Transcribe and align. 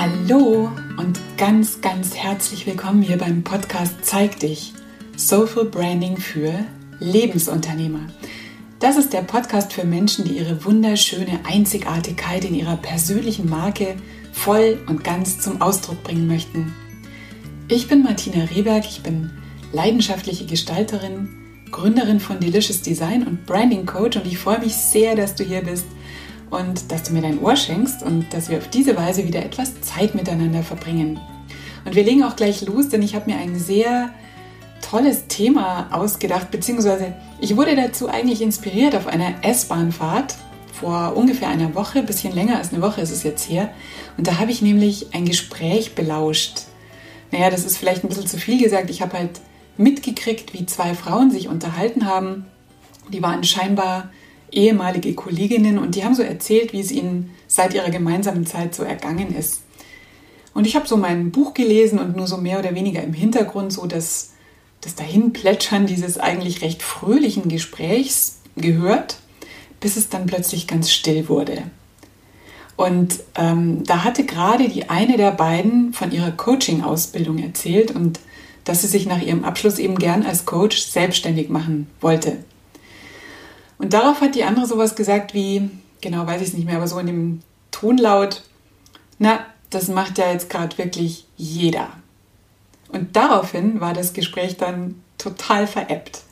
Hallo 0.00 0.70
und 0.96 1.18
ganz, 1.36 1.80
ganz 1.80 2.14
herzlich 2.14 2.68
willkommen 2.68 3.02
hier 3.02 3.18
beim 3.18 3.42
Podcast 3.42 3.96
Zeig 4.02 4.38
dich. 4.38 4.72
Social 5.16 5.64
Branding 5.64 6.18
für 6.18 6.54
Lebensunternehmer. 7.00 8.06
Das 8.78 8.96
ist 8.96 9.12
der 9.12 9.22
Podcast 9.22 9.72
für 9.72 9.82
Menschen, 9.82 10.24
die 10.24 10.38
ihre 10.38 10.64
wunderschöne 10.64 11.40
Einzigartigkeit 11.42 12.44
in 12.44 12.54
ihrer 12.54 12.76
persönlichen 12.76 13.50
Marke 13.50 13.96
voll 14.32 14.78
und 14.86 15.02
ganz 15.02 15.40
zum 15.40 15.60
Ausdruck 15.60 16.00
bringen 16.04 16.28
möchten. 16.28 16.72
Ich 17.66 17.88
bin 17.88 18.04
Martina 18.04 18.44
Rehberg, 18.44 18.84
ich 18.84 19.02
bin 19.02 19.32
leidenschaftliche 19.72 20.46
Gestalterin, 20.46 21.28
Gründerin 21.72 22.20
von 22.20 22.38
Delicious 22.38 22.82
Design 22.82 23.26
und 23.26 23.46
Branding 23.46 23.84
Coach 23.84 24.16
und 24.16 24.28
ich 24.28 24.38
freue 24.38 24.60
mich 24.60 24.76
sehr, 24.76 25.16
dass 25.16 25.34
du 25.34 25.42
hier 25.42 25.62
bist 25.62 25.86
und 26.50 26.90
dass 26.90 27.04
du 27.04 27.12
mir 27.12 27.22
dein 27.22 27.40
Ohr 27.40 27.56
schenkst 27.56 28.02
und 28.02 28.32
dass 28.32 28.48
wir 28.48 28.58
auf 28.58 28.68
diese 28.68 28.96
Weise 28.96 29.26
wieder 29.26 29.44
etwas 29.44 29.80
Zeit 29.80 30.14
miteinander 30.14 30.62
verbringen. 30.62 31.20
Und 31.84 31.94
wir 31.94 32.04
legen 32.04 32.24
auch 32.24 32.36
gleich 32.36 32.62
los, 32.62 32.88
denn 32.88 33.02
ich 33.02 33.14
habe 33.14 33.30
mir 33.30 33.38
ein 33.38 33.58
sehr 33.58 34.10
tolles 34.80 35.26
Thema 35.28 35.88
ausgedacht, 35.90 36.50
beziehungsweise 36.50 37.14
ich 37.40 37.56
wurde 37.56 37.76
dazu 37.76 38.08
eigentlich 38.08 38.42
inspiriert 38.42 38.94
auf 38.94 39.06
einer 39.06 39.44
S-Bahnfahrt 39.44 40.36
vor 40.72 41.16
ungefähr 41.16 41.48
einer 41.48 41.74
Woche, 41.74 41.98
ein 41.98 42.06
bisschen 42.06 42.32
länger 42.32 42.56
als 42.58 42.72
eine 42.72 42.82
Woche 42.82 43.00
ist 43.00 43.10
es 43.10 43.22
jetzt 43.24 43.48
her. 43.48 43.70
Und 44.16 44.26
da 44.26 44.38
habe 44.38 44.50
ich 44.50 44.62
nämlich 44.62 45.12
ein 45.12 45.24
Gespräch 45.24 45.94
belauscht. 45.94 46.62
Naja, 47.32 47.50
das 47.50 47.64
ist 47.64 47.76
vielleicht 47.76 48.04
ein 48.04 48.08
bisschen 48.08 48.26
zu 48.26 48.38
viel 48.38 48.62
gesagt. 48.62 48.88
Ich 48.90 49.02
habe 49.02 49.18
halt 49.18 49.40
mitgekriegt, 49.76 50.54
wie 50.54 50.66
zwei 50.66 50.94
Frauen 50.94 51.30
sich 51.30 51.48
unterhalten 51.48 52.06
haben. 52.06 52.46
Die 53.12 53.22
waren 53.22 53.44
scheinbar 53.44 54.10
ehemalige 54.50 55.14
Kolleginnen 55.14 55.78
und 55.78 55.94
die 55.94 56.04
haben 56.04 56.14
so 56.14 56.22
erzählt, 56.22 56.72
wie 56.72 56.80
es 56.80 56.90
ihnen 56.90 57.30
seit 57.46 57.74
ihrer 57.74 57.90
gemeinsamen 57.90 58.46
Zeit 58.46 58.74
so 58.74 58.82
ergangen 58.82 59.34
ist. 59.34 59.62
Und 60.54 60.66
ich 60.66 60.74
habe 60.74 60.88
so 60.88 60.96
mein 60.96 61.30
Buch 61.30 61.54
gelesen 61.54 61.98
und 61.98 62.16
nur 62.16 62.26
so 62.26 62.36
mehr 62.36 62.58
oder 62.58 62.74
weniger 62.74 63.02
im 63.02 63.12
Hintergrund 63.12 63.72
so 63.72 63.86
das, 63.86 64.32
das 64.80 64.94
Dahinplätschern 64.94 65.86
dieses 65.86 66.18
eigentlich 66.18 66.62
recht 66.62 66.82
fröhlichen 66.82 67.48
Gesprächs 67.48 68.40
gehört, 68.56 69.18
bis 69.80 69.96
es 69.96 70.08
dann 70.08 70.26
plötzlich 70.26 70.66
ganz 70.66 70.90
still 70.90 71.28
wurde. 71.28 71.62
Und 72.76 73.20
ähm, 73.34 73.82
da 73.84 74.04
hatte 74.04 74.24
gerade 74.24 74.68
die 74.68 74.88
eine 74.88 75.16
der 75.16 75.32
beiden 75.32 75.92
von 75.92 76.12
ihrer 76.12 76.30
Coaching-Ausbildung 76.30 77.38
erzählt 77.38 77.90
und 77.90 78.20
dass 78.64 78.82
sie 78.82 78.86
sich 78.88 79.06
nach 79.06 79.20
ihrem 79.20 79.44
Abschluss 79.44 79.78
eben 79.78 79.98
gern 79.98 80.24
als 80.24 80.44
Coach 80.44 80.78
selbstständig 80.78 81.48
machen 81.48 81.88
wollte. 82.00 82.36
Und 83.78 83.92
darauf 83.92 84.20
hat 84.20 84.34
die 84.34 84.44
andere 84.44 84.66
sowas 84.66 84.96
gesagt 84.96 85.34
wie, 85.34 85.70
genau 86.00 86.26
weiß 86.26 86.42
ich 86.42 86.48
es 86.48 86.54
nicht 86.54 86.66
mehr, 86.66 86.76
aber 86.76 86.88
so 86.88 86.98
in 86.98 87.06
dem 87.06 87.40
Tonlaut, 87.70 88.42
na, 89.18 89.40
das 89.70 89.88
macht 89.88 90.18
ja 90.18 90.32
jetzt 90.32 90.50
gerade 90.50 90.76
wirklich 90.78 91.26
jeder. 91.36 91.88
Und 92.88 93.16
daraufhin 93.16 93.80
war 93.80 93.92
das 93.92 94.12
Gespräch 94.12 94.56
dann 94.56 95.02
total 95.18 95.66
veräppt. 95.66 96.22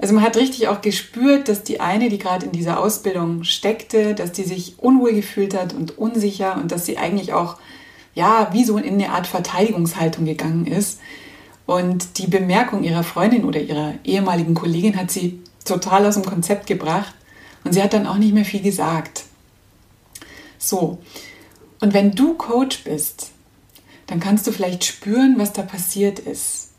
Also 0.00 0.14
man 0.14 0.24
hat 0.24 0.36
richtig 0.36 0.66
auch 0.66 0.80
gespürt, 0.80 1.48
dass 1.48 1.62
die 1.62 1.80
eine, 1.80 2.08
die 2.08 2.18
gerade 2.18 2.46
in 2.46 2.52
dieser 2.52 2.80
Ausbildung 2.80 3.44
steckte, 3.44 4.14
dass 4.14 4.32
die 4.32 4.42
sich 4.42 4.78
unwohl 4.78 5.12
gefühlt 5.12 5.54
hat 5.54 5.74
und 5.74 5.96
unsicher 5.96 6.56
und 6.56 6.72
dass 6.72 6.86
sie 6.86 6.98
eigentlich 6.98 7.32
auch, 7.32 7.56
ja, 8.14 8.48
wie 8.52 8.64
so 8.64 8.76
in 8.78 8.94
eine 8.94 9.10
Art 9.10 9.28
Verteidigungshaltung 9.28 10.24
gegangen 10.24 10.66
ist. 10.66 10.98
Und 11.66 12.18
die 12.18 12.26
Bemerkung 12.26 12.82
ihrer 12.82 13.04
Freundin 13.04 13.44
oder 13.44 13.60
ihrer 13.60 13.94
ehemaligen 14.02 14.54
Kollegin 14.54 14.96
hat 14.96 15.12
sie 15.12 15.40
total 15.64 16.06
aus 16.06 16.14
dem 16.14 16.24
Konzept 16.24 16.66
gebracht 16.66 17.14
und 17.64 17.72
sie 17.72 17.82
hat 17.82 17.92
dann 17.92 18.06
auch 18.06 18.18
nicht 18.18 18.34
mehr 18.34 18.44
viel 18.44 18.62
gesagt. 18.62 19.24
So, 20.58 20.98
und 21.80 21.94
wenn 21.94 22.14
du 22.14 22.34
Coach 22.34 22.84
bist, 22.84 23.30
dann 24.06 24.20
kannst 24.20 24.46
du 24.46 24.52
vielleicht 24.52 24.84
spüren, 24.84 25.34
was 25.38 25.52
da 25.52 25.62
passiert 25.62 26.18
ist. 26.18 26.70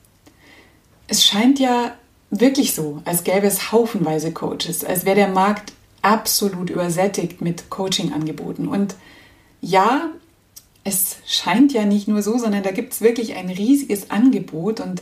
Es 1.07 1.25
scheint 1.25 1.59
ja 1.59 1.95
wirklich 2.29 2.73
so, 2.73 3.01
als 3.05 3.23
gäbe 3.23 3.47
es 3.47 3.71
haufenweise 3.71 4.31
Coaches, 4.31 4.83
als 4.83 5.05
wäre 5.05 5.15
der 5.15 5.27
Markt 5.27 5.73
absolut 6.01 6.69
übersättigt 6.69 7.41
mit 7.41 7.69
Coaching-Angeboten. 7.69 8.67
Und 8.67 8.95
ja, 9.61 10.09
es 10.83 11.17
scheint 11.25 11.73
ja 11.73 11.85
nicht 11.85 12.07
nur 12.07 12.21
so, 12.21 12.37
sondern 12.37 12.63
da 12.63 12.71
gibt 12.71 12.93
es 12.93 13.01
wirklich 13.01 13.35
ein 13.35 13.49
riesiges 13.49 14.11
Angebot. 14.11 14.79
Und 14.79 15.01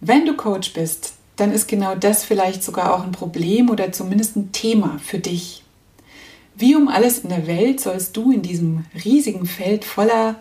wenn 0.00 0.26
du 0.26 0.36
Coach 0.36 0.72
bist, 0.72 1.14
dann 1.36 1.52
ist 1.52 1.68
genau 1.68 1.94
das 1.94 2.24
vielleicht 2.24 2.62
sogar 2.62 2.94
auch 2.94 3.02
ein 3.02 3.12
Problem 3.12 3.70
oder 3.70 3.92
zumindest 3.92 4.36
ein 4.36 4.52
Thema 4.52 4.98
für 5.02 5.18
dich. 5.18 5.62
Wie 6.54 6.76
um 6.76 6.88
alles 6.88 7.20
in 7.20 7.30
der 7.30 7.46
Welt 7.46 7.80
sollst 7.80 8.16
du 8.16 8.30
in 8.30 8.42
diesem 8.42 8.84
riesigen 9.04 9.46
Feld 9.46 9.84
voller 9.84 10.36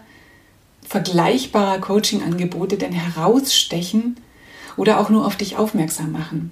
vergleichbarer 0.87 1.79
Coaching-Angebote 1.79 2.77
denn 2.77 2.91
herausstechen 2.91 4.17
oder 4.75 4.99
auch 4.99 5.09
nur 5.09 5.25
auf 5.25 5.37
dich 5.37 5.57
aufmerksam 5.57 6.11
machen? 6.11 6.51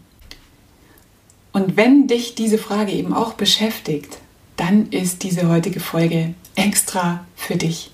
Und 1.52 1.76
wenn 1.76 2.08
dich 2.08 2.36
diese 2.36 2.58
Frage 2.58 2.92
eben 2.92 3.14
auch 3.14 3.34
beschäftigt, 3.34 4.20
dann 4.56 4.88
ist 4.92 5.24
diese 5.24 5.50
heutige 5.50 5.80
Folge 5.80 6.34
extra 6.56 7.26
für 7.36 7.56
dich. 7.56 7.92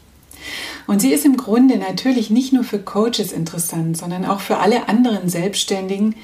Und 0.88 1.02
sie 1.02 1.12
ist 1.12 1.26
im 1.26 1.38
Grunde 1.38 1.78
natürlich 1.78 2.30
nicht 2.30 2.54
nur 2.54 2.64
für 2.64 2.80
Coaches 2.80 3.32
interessant, 3.32 3.98
sondern 3.98 4.26
auch 4.26 4.40
für 4.40 4.58
alle 4.58 4.88
anderen 4.88 5.30
Selbstständigen, 5.30 6.16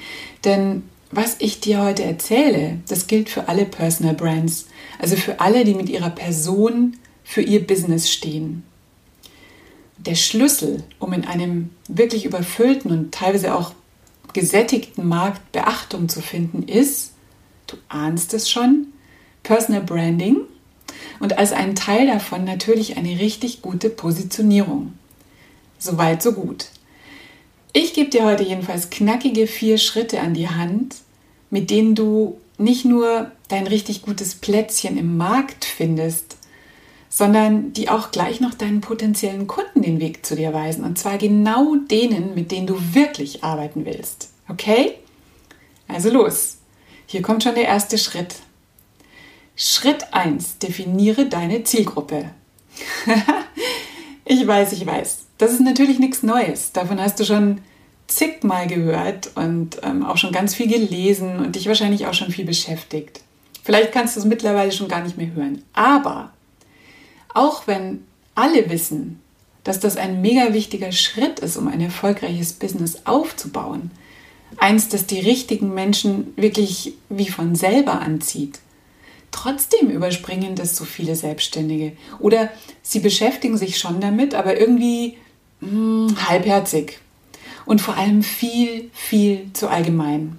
denn 0.44 0.84
was 1.10 1.36
ich 1.40 1.60
dir 1.60 1.82
heute 1.82 2.04
erzähle, 2.04 2.78
das 2.88 3.06
gilt 3.06 3.28
für 3.28 3.48
alle 3.48 3.66
Personal 3.66 4.14
Brands, 4.14 4.66
also 4.98 5.14
für 5.16 5.40
alle, 5.40 5.64
die 5.64 5.74
mit 5.74 5.90
ihrer 5.90 6.08
Person 6.08 6.96
für 7.22 7.42
ihr 7.42 7.66
Business 7.66 8.10
stehen. 8.10 8.64
Der 9.98 10.14
Schlüssel, 10.14 10.82
um 10.98 11.12
in 11.12 11.26
einem 11.26 11.70
wirklich 11.86 12.24
überfüllten 12.24 12.90
und 12.90 13.12
teilweise 13.12 13.54
auch 13.54 13.72
gesättigten 14.32 15.06
Markt 15.06 15.52
Beachtung 15.52 16.08
zu 16.08 16.22
finden, 16.22 16.62
ist, 16.62 17.12
du 17.66 17.76
ahnst 17.88 18.32
es 18.32 18.50
schon, 18.50 18.86
Personal 19.42 19.82
Branding 19.82 20.38
und 21.22 21.38
als 21.38 21.52
ein 21.52 21.76
Teil 21.76 22.08
davon 22.08 22.44
natürlich 22.44 22.96
eine 22.96 23.20
richtig 23.20 23.62
gute 23.62 23.90
Positionierung. 23.90 24.94
Soweit, 25.78 26.20
so 26.20 26.32
gut. 26.32 26.66
Ich 27.72 27.94
gebe 27.94 28.10
dir 28.10 28.24
heute 28.24 28.42
jedenfalls 28.42 28.90
knackige 28.90 29.46
vier 29.46 29.78
Schritte 29.78 30.18
an 30.20 30.34
die 30.34 30.48
Hand, 30.48 30.96
mit 31.48 31.70
denen 31.70 31.94
du 31.94 32.40
nicht 32.58 32.84
nur 32.84 33.30
dein 33.46 33.68
richtig 33.68 34.02
gutes 34.02 34.34
Plätzchen 34.34 34.98
im 34.98 35.16
Markt 35.16 35.64
findest, 35.64 36.38
sondern 37.08 37.72
die 37.72 37.88
auch 37.88 38.10
gleich 38.10 38.40
noch 38.40 38.54
deinen 38.54 38.80
potenziellen 38.80 39.46
Kunden 39.46 39.82
den 39.82 40.00
Weg 40.00 40.26
zu 40.26 40.34
dir 40.34 40.52
weisen. 40.52 40.82
Und 40.82 40.98
zwar 40.98 41.18
genau 41.18 41.76
denen, 41.76 42.34
mit 42.34 42.50
denen 42.50 42.66
du 42.66 42.76
wirklich 42.94 43.44
arbeiten 43.44 43.86
willst. 43.86 44.30
Okay? 44.48 44.96
Also 45.86 46.10
los. 46.10 46.58
Hier 47.06 47.22
kommt 47.22 47.44
schon 47.44 47.54
der 47.54 47.66
erste 47.66 47.96
Schritt. 47.96 48.34
Schritt 49.56 50.12
1. 50.12 50.58
Definiere 50.58 51.26
deine 51.26 51.64
Zielgruppe. 51.64 52.30
ich 54.24 54.46
weiß, 54.46 54.72
ich 54.72 54.86
weiß. 54.86 55.26
Das 55.38 55.52
ist 55.52 55.60
natürlich 55.60 55.98
nichts 55.98 56.22
Neues. 56.22 56.72
Davon 56.72 57.00
hast 57.00 57.20
du 57.20 57.24
schon 57.24 57.60
zigmal 58.06 58.66
gehört 58.66 59.30
und 59.34 59.78
ähm, 59.82 60.04
auch 60.04 60.16
schon 60.16 60.32
ganz 60.32 60.54
viel 60.54 60.68
gelesen 60.68 61.38
und 61.38 61.56
dich 61.56 61.66
wahrscheinlich 61.66 62.06
auch 62.06 62.14
schon 62.14 62.30
viel 62.30 62.44
beschäftigt. 62.44 63.20
Vielleicht 63.62 63.92
kannst 63.92 64.16
du 64.16 64.20
es 64.20 64.26
mittlerweile 64.26 64.72
schon 64.72 64.88
gar 64.88 65.02
nicht 65.02 65.16
mehr 65.16 65.32
hören. 65.34 65.62
Aber 65.72 66.32
auch 67.32 67.66
wenn 67.66 68.04
alle 68.34 68.68
wissen, 68.70 69.20
dass 69.64 69.80
das 69.80 69.96
ein 69.96 70.20
mega 70.20 70.52
wichtiger 70.52 70.92
Schritt 70.92 71.38
ist, 71.38 71.56
um 71.56 71.68
ein 71.68 71.80
erfolgreiches 71.80 72.54
Business 72.54 73.02
aufzubauen, 73.04 73.90
eins, 74.58 74.88
das 74.88 75.06
die 75.06 75.20
richtigen 75.20 75.72
Menschen 75.72 76.32
wirklich 76.36 76.94
wie 77.08 77.28
von 77.28 77.54
selber 77.54 78.00
anzieht, 78.00 78.58
Trotzdem 79.32 79.90
überspringen 79.90 80.54
das 80.54 80.76
so 80.76 80.84
viele 80.84 81.16
Selbstständige. 81.16 81.96
Oder 82.20 82.50
sie 82.82 83.00
beschäftigen 83.00 83.56
sich 83.56 83.78
schon 83.78 84.00
damit, 84.00 84.34
aber 84.34 84.60
irgendwie 84.60 85.18
mh, 85.60 85.68
hm, 86.10 86.28
halbherzig. 86.28 87.00
Und 87.64 87.80
vor 87.80 87.96
allem 87.96 88.22
viel, 88.22 88.90
viel 88.92 89.50
zu 89.52 89.68
allgemein. 89.68 90.38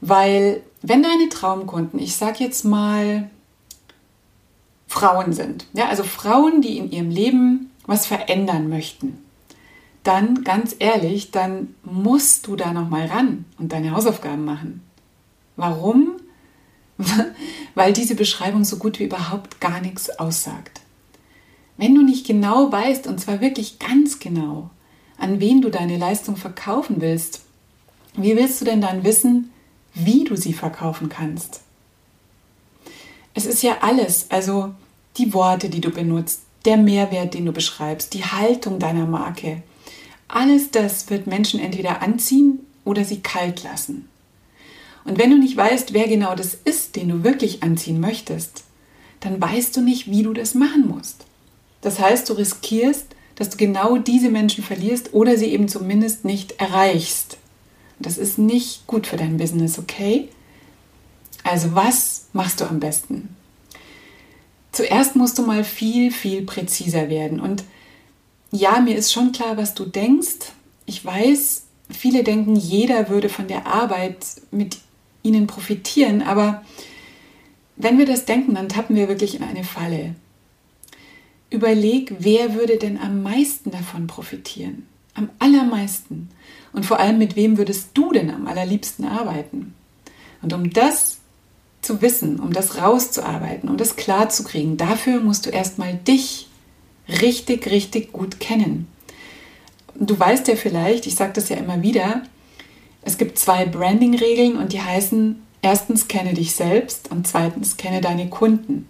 Weil 0.00 0.62
wenn 0.82 1.02
deine 1.02 1.28
Traumkunden, 1.28 1.98
ich 1.98 2.16
sage 2.16 2.44
jetzt 2.44 2.64
mal, 2.64 3.30
Frauen 4.86 5.32
sind, 5.32 5.66
ja, 5.72 5.88
also 5.88 6.04
Frauen, 6.04 6.60
die 6.62 6.78
in 6.78 6.90
ihrem 6.90 7.10
Leben 7.10 7.70
was 7.86 8.06
verändern 8.06 8.68
möchten, 8.68 9.18
dann 10.02 10.44
ganz 10.44 10.76
ehrlich, 10.78 11.32
dann 11.32 11.74
musst 11.82 12.46
du 12.46 12.56
da 12.56 12.72
noch 12.72 12.88
mal 12.88 13.06
ran 13.06 13.44
und 13.58 13.72
deine 13.72 13.90
Hausaufgaben 13.90 14.44
machen. 14.44 14.82
Warum? 15.56 16.15
weil 17.74 17.92
diese 17.92 18.14
Beschreibung 18.14 18.64
so 18.64 18.78
gut 18.78 18.98
wie 18.98 19.04
überhaupt 19.04 19.60
gar 19.60 19.80
nichts 19.80 20.10
aussagt. 20.18 20.80
Wenn 21.76 21.94
du 21.94 22.02
nicht 22.02 22.26
genau 22.26 22.72
weißt, 22.72 23.06
und 23.06 23.20
zwar 23.20 23.40
wirklich 23.40 23.78
ganz 23.78 24.18
genau, 24.18 24.70
an 25.18 25.40
wen 25.40 25.60
du 25.60 25.70
deine 25.70 25.98
Leistung 25.98 26.36
verkaufen 26.36 27.00
willst, 27.00 27.42
wie 28.14 28.36
willst 28.36 28.60
du 28.60 28.64
denn 28.64 28.80
dann 28.80 29.04
wissen, 29.04 29.50
wie 29.94 30.24
du 30.24 30.36
sie 30.36 30.54
verkaufen 30.54 31.08
kannst? 31.08 31.60
Es 33.34 33.44
ist 33.44 33.62
ja 33.62 33.78
alles, 33.82 34.30
also 34.30 34.74
die 35.18 35.34
Worte, 35.34 35.68
die 35.68 35.82
du 35.82 35.90
benutzt, 35.90 36.40
der 36.64 36.78
Mehrwert, 36.78 37.34
den 37.34 37.44
du 37.44 37.52
beschreibst, 37.52 38.14
die 38.14 38.24
Haltung 38.24 38.78
deiner 38.78 39.06
Marke. 39.06 39.62
Alles 40.28 40.70
das 40.70 41.08
wird 41.10 41.26
Menschen 41.26 41.60
entweder 41.60 42.02
anziehen 42.02 42.60
oder 42.84 43.04
sie 43.04 43.20
kalt 43.20 43.62
lassen. 43.62 44.08
Und 45.06 45.18
wenn 45.18 45.30
du 45.30 45.38
nicht 45.38 45.56
weißt, 45.56 45.92
wer 45.92 46.08
genau 46.08 46.34
das 46.34 46.54
ist, 46.64 46.96
den 46.96 47.08
du 47.08 47.24
wirklich 47.24 47.62
anziehen 47.62 48.00
möchtest, 48.00 48.64
dann 49.20 49.40
weißt 49.40 49.76
du 49.76 49.80
nicht, 49.80 50.10
wie 50.10 50.24
du 50.24 50.32
das 50.32 50.54
machen 50.54 50.88
musst. 50.88 51.24
Das 51.80 52.00
heißt, 52.00 52.28
du 52.28 52.34
riskierst, 52.34 53.06
dass 53.36 53.50
du 53.50 53.56
genau 53.56 53.98
diese 53.98 54.30
Menschen 54.30 54.64
verlierst 54.64 55.14
oder 55.14 55.36
sie 55.36 55.46
eben 55.46 55.68
zumindest 55.68 56.24
nicht 56.24 56.60
erreichst. 56.60 57.38
Das 58.00 58.18
ist 58.18 58.38
nicht 58.38 58.86
gut 58.88 59.06
für 59.06 59.16
dein 59.16 59.36
Business, 59.36 59.78
okay? 59.78 60.28
Also 61.44 61.74
was 61.74 62.26
machst 62.32 62.60
du 62.60 62.64
am 62.64 62.80
besten? 62.80 63.36
Zuerst 64.72 65.14
musst 65.14 65.38
du 65.38 65.42
mal 65.42 65.62
viel, 65.62 66.10
viel 66.10 66.42
präziser 66.42 67.08
werden. 67.08 67.38
Und 67.40 67.62
ja, 68.50 68.80
mir 68.80 68.96
ist 68.96 69.12
schon 69.12 69.32
klar, 69.32 69.56
was 69.56 69.74
du 69.74 69.84
denkst. 69.84 70.52
Ich 70.84 71.04
weiß, 71.04 71.62
viele 71.90 72.24
denken, 72.24 72.56
jeder 72.56 73.08
würde 73.08 73.28
von 73.28 73.46
der 73.46 73.66
Arbeit 73.66 74.26
mit 74.50 74.78
ihnen 75.26 75.46
profitieren, 75.46 76.22
aber 76.22 76.62
wenn 77.76 77.98
wir 77.98 78.06
das 78.06 78.24
denken, 78.24 78.54
dann 78.54 78.68
tappen 78.68 78.96
wir 78.96 79.08
wirklich 79.08 79.34
in 79.34 79.42
eine 79.42 79.64
Falle. 79.64 80.14
Überleg, 81.50 82.14
wer 82.18 82.54
würde 82.54 82.78
denn 82.78 82.98
am 82.98 83.22
meisten 83.22 83.70
davon 83.70 84.06
profitieren? 84.06 84.86
Am 85.14 85.30
allermeisten. 85.38 86.30
Und 86.72 86.84
vor 86.84 86.98
allem, 86.98 87.18
mit 87.18 87.36
wem 87.36 87.58
würdest 87.58 87.90
du 87.94 88.12
denn 88.12 88.30
am 88.30 88.46
allerliebsten 88.46 89.04
arbeiten? 89.04 89.74
Und 90.42 90.52
um 90.52 90.70
das 90.70 91.18
zu 91.82 92.02
wissen, 92.02 92.40
um 92.40 92.52
das 92.52 92.78
rauszuarbeiten, 92.78 93.68
um 93.68 93.76
das 93.76 93.96
klarzukriegen, 93.96 94.76
dafür 94.76 95.20
musst 95.20 95.46
du 95.46 95.50
erstmal 95.50 95.94
dich 95.94 96.48
richtig, 97.08 97.70
richtig 97.70 98.12
gut 98.12 98.40
kennen. 98.40 98.88
Du 99.94 100.18
weißt 100.18 100.48
ja 100.48 100.56
vielleicht, 100.56 101.06
ich 101.06 101.14
sage 101.14 101.32
das 101.32 101.48
ja 101.48 101.56
immer 101.56 101.82
wieder, 101.82 102.22
es 103.06 103.18
gibt 103.18 103.38
zwei 103.38 103.64
Branding-Regeln 103.66 104.56
und 104.56 104.72
die 104.72 104.82
heißen, 104.82 105.40
erstens 105.62 106.08
kenne 106.08 106.34
dich 106.34 106.54
selbst 106.54 107.08
und 107.12 107.26
zweitens 107.26 107.76
kenne 107.76 108.00
deine 108.00 108.28
Kunden. 108.28 108.88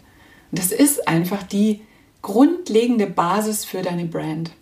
Und 0.50 0.58
das 0.58 0.72
ist 0.72 1.06
einfach 1.06 1.42
die 1.42 1.82
grundlegende 2.22 3.06
Basis 3.06 3.66
für 3.66 3.82
deine 3.82 4.06
Brand. 4.06 4.52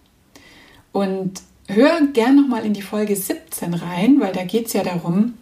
Und 0.90 1.40
hör 1.68 2.00
gern 2.12 2.34
nochmal 2.34 2.66
in 2.66 2.74
die 2.74 2.82
Folge 2.82 3.14
17 3.14 3.74
rein, 3.74 4.20
weil 4.20 4.32
da 4.32 4.42
geht 4.42 4.66
es 4.66 4.72
ja 4.72 4.82
darum, 4.82 5.34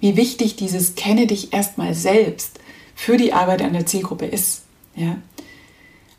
wie 0.00 0.16
wichtig 0.16 0.56
dieses 0.56 0.96
Kenne 0.96 1.28
dich 1.28 1.52
erstmal 1.52 1.94
selbst 1.94 2.58
für 2.96 3.16
die 3.16 3.32
Arbeit 3.32 3.62
an 3.62 3.74
der 3.74 3.86
Zielgruppe 3.86 4.26
ist. 4.26 4.64
Ja? 4.96 5.18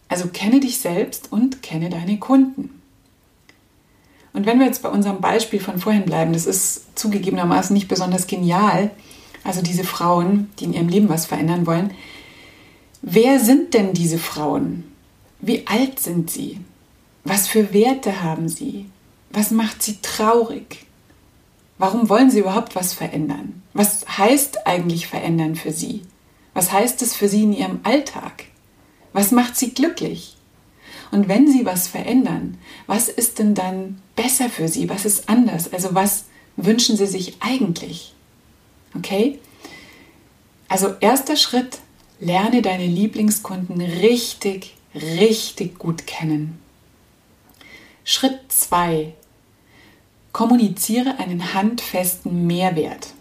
Also 0.07 0.29
kenne 0.29 0.61
dich 0.61 0.77
selbst 0.77 1.29
und 1.33 1.61
kenne 1.61 1.89
deine 1.89 2.19
Kunden. 2.19 2.76
Und 4.37 4.45
wenn 4.45 4.59
wir 4.59 4.67
jetzt 4.67 4.83
bei 4.83 4.89
unserem 4.89 5.19
Beispiel 5.19 5.59
von 5.59 5.79
vorhin 5.79 6.05
bleiben, 6.05 6.31
das 6.31 6.45
ist 6.45 6.95
zugegebenermaßen 6.95 7.73
nicht 7.73 7.87
besonders 7.87 8.27
genial, 8.27 8.91
also 9.43 9.63
diese 9.63 9.83
Frauen, 9.83 10.51
die 10.59 10.65
in 10.65 10.73
ihrem 10.73 10.89
Leben 10.89 11.09
was 11.09 11.25
verändern 11.25 11.65
wollen, 11.65 11.89
wer 13.01 13.39
sind 13.39 13.73
denn 13.73 13.93
diese 13.93 14.19
Frauen? 14.19 14.83
Wie 15.39 15.65
alt 15.65 15.99
sind 15.99 16.29
sie? 16.29 16.59
Was 17.23 17.47
für 17.47 17.73
Werte 17.73 18.21
haben 18.21 18.47
sie? 18.47 18.85
Was 19.31 19.49
macht 19.49 19.81
sie 19.81 19.97
traurig? 20.03 20.85
Warum 21.79 22.07
wollen 22.07 22.29
sie 22.29 22.41
überhaupt 22.41 22.75
was 22.75 22.93
verändern? 22.93 23.63
Was 23.73 24.05
heißt 24.19 24.67
eigentlich 24.67 25.07
verändern 25.07 25.55
für 25.55 25.71
sie? 25.71 26.03
Was 26.53 26.71
heißt 26.71 27.01
es 27.01 27.15
für 27.15 27.27
sie 27.27 27.41
in 27.41 27.53
ihrem 27.53 27.79
Alltag? 27.81 28.43
Was 29.13 29.31
macht 29.31 29.55
sie 29.55 29.73
glücklich? 29.73 30.36
Und 31.11 31.27
wenn 31.27 31.51
sie 31.51 31.65
was 31.65 31.87
verändern, 31.87 32.57
was 32.85 33.09
ist 33.09 33.39
denn 33.39 33.53
dann 33.53 34.01
besser 34.15 34.49
für 34.49 34.67
sie? 34.67 34.89
Was 34.89 35.05
ist 35.05 35.29
anders? 35.29 35.71
Also 35.71 35.95
was 35.95 36.25
wünschen 36.55 36.97
sie 36.97 37.07
sich 37.07 37.37
eigentlich? 37.39 38.13
Okay? 38.95 39.39
Also 40.67 40.95
erster 40.99 41.37
Schritt, 41.37 41.79
lerne 42.19 42.61
deine 42.61 42.87
Lieblingskunden 42.87 43.79
richtig, 43.79 44.75
richtig 44.93 45.79
gut 45.79 46.07
kennen. 46.07 46.59
Schritt 48.03 48.39
2, 48.49 49.13
kommuniziere 50.33 51.19
einen 51.19 51.53
handfesten 51.53 52.47
Mehrwert. 52.47 53.13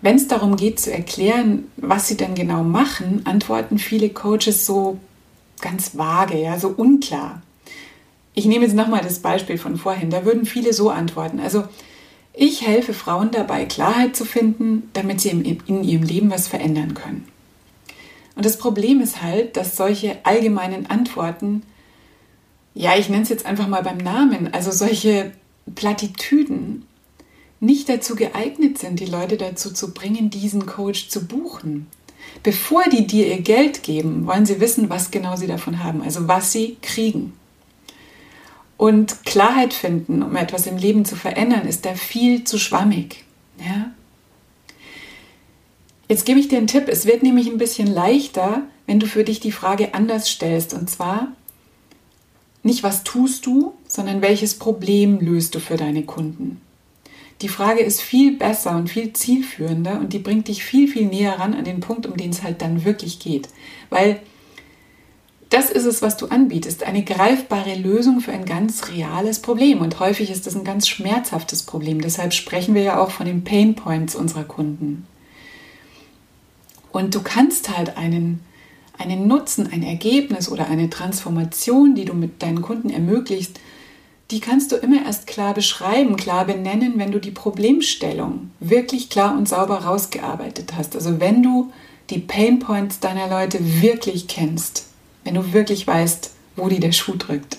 Wenn 0.00 0.16
es 0.16 0.28
darum 0.28 0.56
geht 0.56 0.78
zu 0.78 0.92
erklären, 0.92 1.70
was 1.76 2.06
sie 2.06 2.16
denn 2.16 2.34
genau 2.34 2.62
machen, 2.62 3.22
antworten 3.24 3.78
viele 3.78 4.10
Coaches 4.10 4.64
so 4.64 4.98
ganz 5.60 5.96
vage, 5.96 6.40
ja, 6.40 6.58
so 6.58 6.68
unklar. 6.68 7.42
Ich 8.34 8.46
nehme 8.46 8.64
jetzt 8.64 8.74
nochmal 8.74 9.02
das 9.02 9.18
Beispiel 9.18 9.58
von 9.58 9.76
vorhin. 9.76 10.10
Da 10.10 10.24
würden 10.24 10.46
viele 10.46 10.72
so 10.72 10.90
antworten. 10.90 11.40
Also 11.40 11.64
ich 12.32 12.64
helfe 12.66 12.94
Frauen 12.94 13.32
dabei, 13.32 13.64
Klarheit 13.64 14.14
zu 14.14 14.24
finden, 14.24 14.90
damit 14.92 15.20
sie 15.20 15.30
in 15.30 15.82
ihrem 15.82 16.02
Leben 16.04 16.30
was 16.30 16.46
verändern 16.46 16.94
können. 16.94 17.26
Und 18.36 18.44
das 18.46 18.58
Problem 18.58 19.00
ist 19.00 19.22
halt, 19.22 19.56
dass 19.56 19.76
solche 19.76 20.24
allgemeinen 20.24 20.86
Antworten, 20.86 21.64
ja, 22.74 22.96
ich 22.96 23.08
nenne 23.08 23.24
es 23.24 23.28
jetzt 23.28 23.44
einfach 23.44 23.66
mal 23.66 23.82
beim 23.82 23.98
Namen, 23.98 24.54
also 24.54 24.70
solche 24.70 25.32
Plattitüden 25.74 26.86
nicht 27.58 27.88
dazu 27.88 28.14
geeignet 28.14 28.78
sind, 28.78 29.00
die 29.00 29.06
Leute 29.06 29.36
dazu 29.36 29.72
zu 29.72 29.92
bringen, 29.92 30.30
diesen 30.30 30.66
Coach 30.66 31.08
zu 31.08 31.26
buchen. 31.26 31.88
Bevor 32.42 32.84
die 32.84 33.06
dir 33.06 33.26
ihr 33.26 33.40
Geld 33.40 33.82
geben, 33.82 34.26
wollen 34.26 34.46
sie 34.46 34.60
wissen, 34.60 34.90
was 34.90 35.10
genau 35.10 35.36
sie 35.36 35.46
davon 35.46 35.82
haben, 35.82 36.02
also 36.02 36.28
was 36.28 36.52
sie 36.52 36.76
kriegen. 36.82 37.32
Und 38.76 39.24
Klarheit 39.24 39.74
finden, 39.74 40.22
um 40.22 40.36
etwas 40.36 40.66
im 40.66 40.76
Leben 40.76 41.04
zu 41.04 41.16
verändern, 41.16 41.66
ist 41.66 41.84
da 41.84 41.94
viel 41.94 42.44
zu 42.44 42.58
schwammig. 42.58 43.24
Ja? 43.58 43.90
Jetzt 46.08 46.24
gebe 46.24 46.38
ich 46.38 46.48
dir 46.48 46.58
einen 46.58 46.68
Tipp. 46.68 46.84
Es 46.86 47.04
wird 47.04 47.22
nämlich 47.22 47.48
ein 47.48 47.58
bisschen 47.58 47.88
leichter, 47.88 48.62
wenn 48.86 49.00
du 49.00 49.06
für 49.06 49.24
dich 49.24 49.40
die 49.40 49.52
Frage 49.52 49.94
anders 49.94 50.30
stellst. 50.30 50.74
Und 50.74 50.88
zwar 50.88 51.32
nicht, 52.62 52.82
was 52.82 53.02
tust 53.02 53.46
du, 53.46 53.74
sondern 53.88 54.22
welches 54.22 54.54
Problem 54.54 55.18
löst 55.20 55.54
du 55.54 55.60
für 55.60 55.76
deine 55.76 56.04
Kunden. 56.04 56.60
Die 57.40 57.48
Frage 57.48 57.80
ist 57.80 58.00
viel 58.00 58.36
besser 58.36 58.76
und 58.76 58.90
viel 58.90 59.12
zielführender 59.12 60.00
und 60.00 60.12
die 60.12 60.18
bringt 60.18 60.48
dich 60.48 60.64
viel, 60.64 60.88
viel 60.88 61.06
näher 61.06 61.38
ran 61.38 61.54
an 61.54 61.64
den 61.64 61.80
Punkt, 61.80 62.06
um 62.06 62.16
den 62.16 62.30
es 62.30 62.42
halt 62.42 62.62
dann 62.62 62.84
wirklich 62.84 63.20
geht. 63.20 63.48
Weil 63.90 64.20
das 65.50 65.70
ist 65.70 65.86
es, 65.86 66.02
was 66.02 66.16
du 66.16 66.26
anbietest, 66.26 66.82
eine 66.82 67.02
greifbare 67.02 67.74
Lösung 67.74 68.20
für 68.20 68.32
ein 68.32 68.44
ganz 68.44 68.88
reales 68.88 69.40
Problem. 69.40 69.80
Und 69.80 69.98
häufig 69.98 70.30
ist 70.30 70.46
das 70.46 70.54
ein 70.54 70.64
ganz 70.64 70.88
schmerzhaftes 70.88 71.62
Problem. 71.62 72.00
Deshalb 72.00 72.34
sprechen 72.34 72.74
wir 72.74 72.82
ja 72.82 73.00
auch 73.00 73.10
von 73.10 73.24
den 73.24 73.44
Pain 73.44 73.74
Points 73.74 74.14
unserer 74.14 74.44
Kunden. 74.44 75.06
Und 76.92 77.14
du 77.14 77.22
kannst 77.22 77.76
halt 77.76 77.96
einen, 77.96 78.40
einen 78.98 79.26
Nutzen, 79.26 79.72
ein 79.72 79.82
Ergebnis 79.82 80.50
oder 80.50 80.68
eine 80.68 80.90
Transformation, 80.90 81.94
die 81.94 82.04
du 82.04 82.14
mit 82.14 82.42
deinen 82.42 82.60
Kunden 82.60 82.90
ermöglicht, 82.90 83.58
die 84.30 84.40
kannst 84.40 84.72
du 84.72 84.76
immer 84.76 85.04
erst 85.04 85.26
klar 85.26 85.54
beschreiben, 85.54 86.16
klar 86.16 86.44
benennen, 86.44 86.94
wenn 86.96 87.12
du 87.12 87.18
die 87.18 87.30
Problemstellung 87.30 88.50
wirklich 88.60 89.08
klar 89.08 89.36
und 89.36 89.48
sauber 89.48 89.84
rausgearbeitet 89.84 90.74
hast. 90.76 90.94
Also 90.94 91.18
wenn 91.18 91.42
du 91.42 91.72
die 92.10 92.18
Pain 92.18 92.58
Points 92.58 93.00
deiner 93.00 93.28
Leute 93.28 93.58
wirklich 93.82 94.28
kennst, 94.28 94.86
wenn 95.24 95.34
du 95.34 95.52
wirklich 95.52 95.86
weißt, 95.86 96.32
wo 96.56 96.68
die 96.68 96.80
der 96.80 96.92
Schuh 96.92 97.16
drückt. 97.16 97.58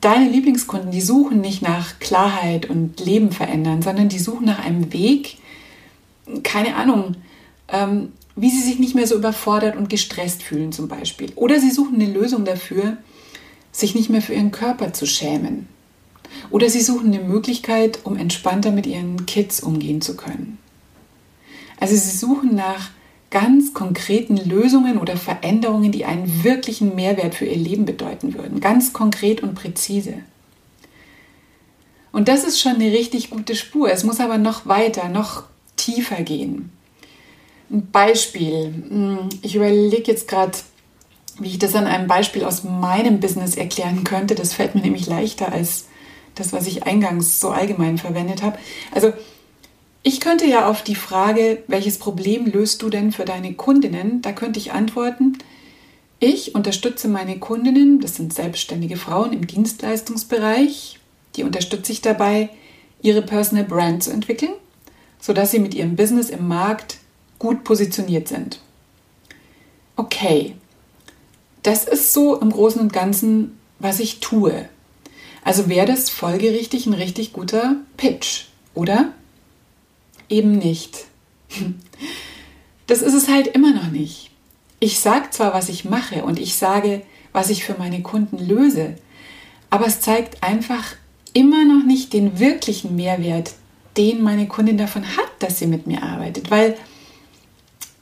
Deine 0.00 0.28
Lieblingskunden, 0.28 0.90
die 0.90 1.00
suchen 1.00 1.40
nicht 1.40 1.62
nach 1.62 1.98
Klarheit 2.00 2.68
und 2.68 3.00
Leben 3.00 3.32
verändern, 3.32 3.82
sondern 3.82 4.08
die 4.08 4.18
suchen 4.18 4.46
nach 4.46 4.64
einem 4.64 4.92
Weg, 4.92 5.38
keine 6.42 6.76
Ahnung, 6.76 7.16
ähm, 7.68 8.12
wie 8.34 8.50
sie 8.50 8.60
sich 8.60 8.78
nicht 8.78 8.94
mehr 8.94 9.06
so 9.06 9.16
überfordert 9.16 9.76
und 9.76 9.88
gestresst 9.88 10.42
fühlen 10.42 10.72
zum 10.72 10.88
Beispiel. 10.88 11.32
Oder 11.36 11.58
sie 11.58 11.70
suchen 11.70 11.94
eine 11.94 12.12
Lösung 12.12 12.44
dafür, 12.44 12.98
sich 13.78 13.94
nicht 13.94 14.10
mehr 14.10 14.22
für 14.22 14.34
ihren 14.34 14.50
Körper 14.50 14.92
zu 14.92 15.06
schämen. 15.06 15.68
Oder 16.50 16.70
sie 16.70 16.80
suchen 16.80 17.12
eine 17.12 17.22
Möglichkeit, 17.22 18.00
um 18.04 18.16
entspannter 18.16 18.70
mit 18.70 18.86
ihren 18.86 19.26
Kids 19.26 19.60
umgehen 19.60 20.00
zu 20.00 20.16
können. 20.16 20.58
Also 21.78 21.94
sie 21.94 22.16
suchen 22.16 22.54
nach 22.54 22.90
ganz 23.30 23.74
konkreten 23.74 24.36
Lösungen 24.36 24.98
oder 24.98 25.16
Veränderungen, 25.16 25.92
die 25.92 26.04
einen 26.04 26.44
wirklichen 26.44 26.94
Mehrwert 26.94 27.34
für 27.34 27.44
ihr 27.44 27.56
Leben 27.56 27.84
bedeuten 27.84 28.34
würden. 28.34 28.60
Ganz 28.60 28.92
konkret 28.92 29.42
und 29.42 29.54
präzise. 29.54 30.14
Und 32.12 32.28
das 32.28 32.44
ist 32.44 32.60
schon 32.60 32.76
eine 32.76 32.92
richtig 32.92 33.28
gute 33.30 33.54
Spur. 33.54 33.90
Es 33.90 34.04
muss 34.04 34.20
aber 34.20 34.38
noch 34.38 34.66
weiter, 34.66 35.08
noch 35.08 35.44
tiefer 35.76 36.22
gehen. 36.22 36.70
Ein 37.70 37.90
Beispiel. 37.90 38.72
Hm, 38.88 39.28
ich 39.42 39.56
überlege 39.56 40.10
jetzt 40.12 40.28
gerade, 40.28 40.56
wie 41.38 41.48
ich 41.48 41.58
das 41.58 41.74
an 41.74 41.86
einem 41.86 42.06
Beispiel 42.06 42.44
aus 42.44 42.64
meinem 42.64 43.20
Business 43.20 43.56
erklären 43.56 44.04
könnte. 44.04 44.34
Das 44.34 44.54
fällt 44.54 44.74
mir 44.74 44.80
nämlich 44.80 45.06
leichter 45.06 45.52
als 45.52 45.86
das, 46.34 46.52
was 46.52 46.66
ich 46.66 46.84
eingangs 46.84 47.40
so 47.40 47.50
allgemein 47.50 47.98
verwendet 47.98 48.42
habe. 48.42 48.58
Also 48.92 49.12
ich 50.02 50.20
könnte 50.20 50.46
ja 50.46 50.68
auf 50.68 50.82
die 50.82 50.94
Frage, 50.94 51.62
welches 51.66 51.98
Problem 51.98 52.46
löst 52.46 52.82
du 52.82 52.90
denn 52.90 53.12
für 53.12 53.24
deine 53.24 53.54
Kundinnen, 53.54 54.22
da 54.22 54.32
könnte 54.32 54.58
ich 54.58 54.72
antworten, 54.72 55.38
Ich 56.18 56.54
unterstütze 56.54 57.08
meine 57.08 57.38
Kundinnen, 57.38 58.00
das 58.00 58.16
sind 58.16 58.32
selbstständige 58.32 58.96
Frauen 58.96 59.32
im 59.34 59.46
Dienstleistungsbereich, 59.46 60.98
die 61.36 61.44
unterstütze 61.44 61.92
ich 61.92 62.00
dabei, 62.00 62.48
ihre 63.02 63.20
Personal 63.20 63.64
Brand 63.64 64.02
zu 64.02 64.10
entwickeln, 64.10 64.54
sodass 65.20 65.50
sie 65.50 65.58
mit 65.58 65.74
ihrem 65.74 65.94
Business 65.94 66.30
im 66.30 66.48
Markt 66.48 66.98
gut 67.38 67.64
positioniert 67.64 68.28
sind. 68.28 68.60
Okay, 69.96 70.54
das 71.66 71.84
ist 71.84 72.12
so 72.12 72.38
im 72.40 72.50
Großen 72.50 72.80
und 72.80 72.92
Ganzen, 72.92 73.58
was 73.80 73.98
ich 73.98 74.20
tue. 74.20 74.68
Also 75.42 75.68
wäre 75.68 75.86
das 75.86 76.10
folgerichtig 76.10 76.86
ein 76.86 76.94
richtig 76.94 77.32
guter 77.32 77.76
Pitch, 77.96 78.44
oder? 78.74 79.12
Eben 80.28 80.52
nicht. 80.52 81.06
Das 82.86 83.02
ist 83.02 83.14
es 83.14 83.28
halt 83.28 83.48
immer 83.48 83.74
noch 83.74 83.90
nicht. 83.90 84.30
Ich 84.78 85.00
sage 85.00 85.30
zwar, 85.30 85.54
was 85.54 85.68
ich 85.68 85.84
mache 85.84 86.24
und 86.24 86.38
ich 86.38 86.54
sage, 86.54 87.02
was 87.32 87.50
ich 87.50 87.64
für 87.64 87.74
meine 87.78 88.00
Kunden 88.02 88.38
löse, 88.38 88.94
aber 89.68 89.86
es 89.86 90.00
zeigt 90.00 90.44
einfach 90.44 90.94
immer 91.32 91.64
noch 91.64 91.84
nicht 91.84 92.12
den 92.12 92.38
wirklichen 92.38 92.94
Mehrwert, 92.94 93.54
den 93.96 94.22
meine 94.22 94.46
Kundin 94.46 94.78
davon 94.78 95.04
hat, 95.16 95.30
dass 95.40 95.58
sie 95.58 95.66
mit 95.66 95.86
mir 95.86 96.02
arbeitet. 96.02 96.50
Weil, 96.50 96.76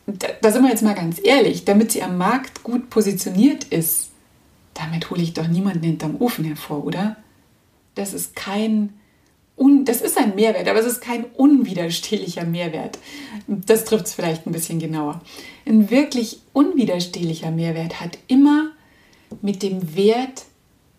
da 0.07 0.53
sind 0.53 0.63
wir 0.63 0.71
jetzt 0.71 0.83
mal 0.83 0.95
ganz 0.95 1.21
ehrlich, 1.23 1.65
damit 1.65 1.93
sie 1.93 2.03
am 2.03 2.19
Markt 2.19 2.63
gut 2.63 2.91
positioniert 2.91 3.65
ist, 3.65 4.11
damit 4.75 5.11
hole 5.11 5.23
ich 5.23 5.33
doch 5.33 5.49
niemanden 5.49 5.85
hinterm 5.85 6.17
Ofen 6.21 6.45
hervor, 6.45 6.85
oder? 6.85 7.17
Das 7.95 8.13
ist 8.13 8.37
kein 8.37 8.93
un, 9.57 9.85
das 9.85 10.01
ist 10.01 10.19
ein 10.19 10.35
Mehrwert, 10.35 10.69
aber 10.69 10.81
es 10.81 10.87
ist 10.87 11.01
kein 11.01 11.25
unwiderstehlicher 11.25 12.45
Mehrwert. 12.45 12.99
Das 13.47 13.85
trifft 13.85 14.07
es 14.07 14.15
vielleicht 14.15 14.47
ein 14.47 14.53
bisschen 14.53 14.79
genauer. 14.79 15.21
Ein 15.65 15.91
wirklich 15.91 16.41
unwiderstehlicher 16.53 17.51
Mehrwert 17.51 18.01
hat 18.01 18.19
immer 18.27 18.73
mit 19.43 19.63
dem 19.63 19.97
Wert 19.97 20.45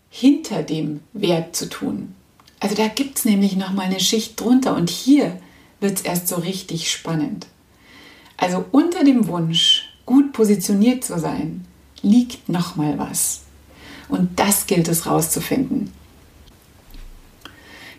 hinter 0.10 0.64
dem 0.64 1.02
Wert 1.14 1.56
zu 1.56 1.68
tun. 1.70 2.16
Also 2.60 2.76
da 2.76 2.88
gibt 2.88 3.18
es 3.18 3.26
nämlich 3.26 3.58
nochmal 3.58 3.88
eine 3.88 4.00
Schicht 4.00 4.40
drunter 4.40 4.76
und 4.76 4.90
hier 4.90 5.40
wird 5.82 5.98
es 5.98 6.02
erst 6.02 6.30
so 6.30 6.38
richtig 6.38 6.90
spannend. 6.90 7.48
Also 8.38 8.66
unter 8.72 9.04
dem 9.04 9.28
Wunsch, 9.28 9.90
gut 10.06 10.34
positioniert 10.34 11.04
zu 11.04 11.20
sein, 11.20 11.66
liegt 12.02 12.50
nochmal 12.50 12.98
was. 12.98 13.42
Und 14.10 14.40
das 14.40 14.68
gilt 14.68 14.88
es 14.88 15.06
rauszufinden. 15.06 15.92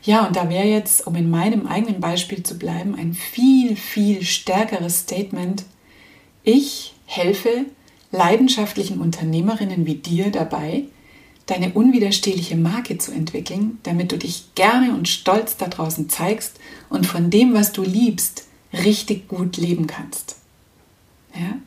Ja, 0.02 0.24
und 0.24 0.36
da 0.36 0.48
wäre 0.48 0.68
jetzt, 0.68 1.06
um 1.06 1.16
in 1.16 1.28
meinem 1.30 1.66
eigenen 1.66 2.00
Beispiel 2.00 2.44
zu 2.44 2.56
bleiben, 2.58 2.94
ein 2.94 3.12
viel, 3.12 3.74
viel 3.74 4.22
stärkeres 4.22 5.00
Statement. 5.00 5.64
Ich 6.44 6.94
helfe 7.06 7.66
leidenschaftlichen 8.12 9.00
Unternehmerinnen 9.00 9.84
wie 9.84 9.96
dir 9.96 10.30
dabei, 10.30 10.84
deine 11.46 11.72
unwiderstehliche 11.72 12.56
Marke 12.56 12.98
zu 12.98 13.10
entwickeln, 13.10 13.78
damit 13.82 14.12
du 14.12 14.18
dich 14.18 14.54
gerne 14.54 14.94
und 14.94 15.08
stolz 15.08 15.56
da 15.56 15.66
draußen 15.66 16.08
zeigst 16.08 16.60
und 16.88 17.06
von 17.06 17.30
dem, 17.30 17.52
was 17.52 17.72
du 17.72 17.82
liebst, 17.82 18.46
richtig 18.84 19.28
gut 19.28 19.56
leben 19.56 19.86
kannst. 19.86 20.36
Ja? 21.34 21.58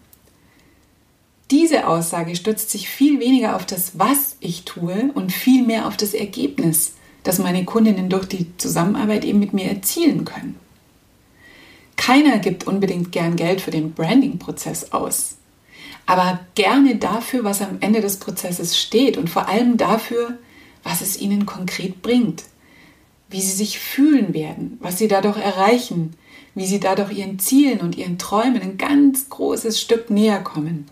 Diese 1.52 1.88
Aussage 1.88 2.36
stützt 2.36 2.70
sich 2.70 2.90
viel 2.90 3.20
weniger 3.20 3.56
auf 3.56 3.66
das, 3.66 3.98
was 3.98 4.36
ich 4.40 4.66
tue 4.66 5.12
und 5.16 5.32
viel 5.32 5.66
mehr 5.66 5.88
auf 5.88 5.98
das 5.98 6.14
Ergebnis, 6.14 6.94
das 7.24 7.40
meine 7.40 7.66
Kundinnen 7.66 8.10
durch 8.10 8.28
die 8.28 8.56
Zusammenarbeit 8.58 9.26
eben 9.26 9.40
mit 9.40 9.54
mir 9.54 9.66
erzielen 9.66 10.26
können. 10.26 10.56
Keiner 11.96 12.40
gibt 12.40 12.66
unbedingt 12.66 13.12
gern 13.12 13.36
Geld 13.36 13.62
für 13.62 13.72
den 13.72 13.94
Branding-Prozess 13.94 14.94
aus, 14.94 15.36
aber 16.06 16.40
gerne 16.56 16.96
dafür, 16.96 17.44
was 17.44 17.62
am 17.62 17.78
Ende 17.82 18.02
des 18.02 18.18
Prozesses 18.18 18.80
steht 18.80 19.18
und 19.18 19.30
vor 19.30 19.48
allem 19.48 19.78
dafür, 19.78 20.38
was 20.84 21.02
es 21.02 21.20
ihnen 21.20 21.46
konkret 21.46 22.02
bringt, 22.02 22.44
wie 23.30 23.42
sie 23.42 23.52
sich 23.52 23.80
fühlen 23.80 24.34
werden, 24.34 24.78
was 24.82 24.98
sie 24.98 25.08
dadurch 25.08 25.38
erreichen, 25.38 26.14
wie 26.60 26.68
sie 26.68 26.82
dadurch 26.82 27.12
ihren 27.14 27.40
Zielen 27.40 27.80
und 27.80 27.98
ihren 27.98 28.18
Träumen 28.18 28.62
ein 28.62 28.78
ganz 28.78 29.30
großes 29.30 29.80
Stück 29.80 30.10
näher 30.10 30.42
kommen. 30.42 30.88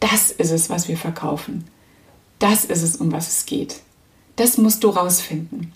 Das 0.00 0.32
ist 0.32 0.50
es, 0.50 0.68
was 0.68 0.88
wir 0.88 0.96
verkaufen. 0.96 1.64
Das 2.40 2.64
ist 2.64 2.82
es, 2.82 2.96
um 2.96 3.12
was 3.12 3.28
es 3.28 3.46
geht. 3.46 3.80
Das 4.34 4.58
musst 4.58 4.82
du 4.82 4.88
rausfinden. 4.88 5.72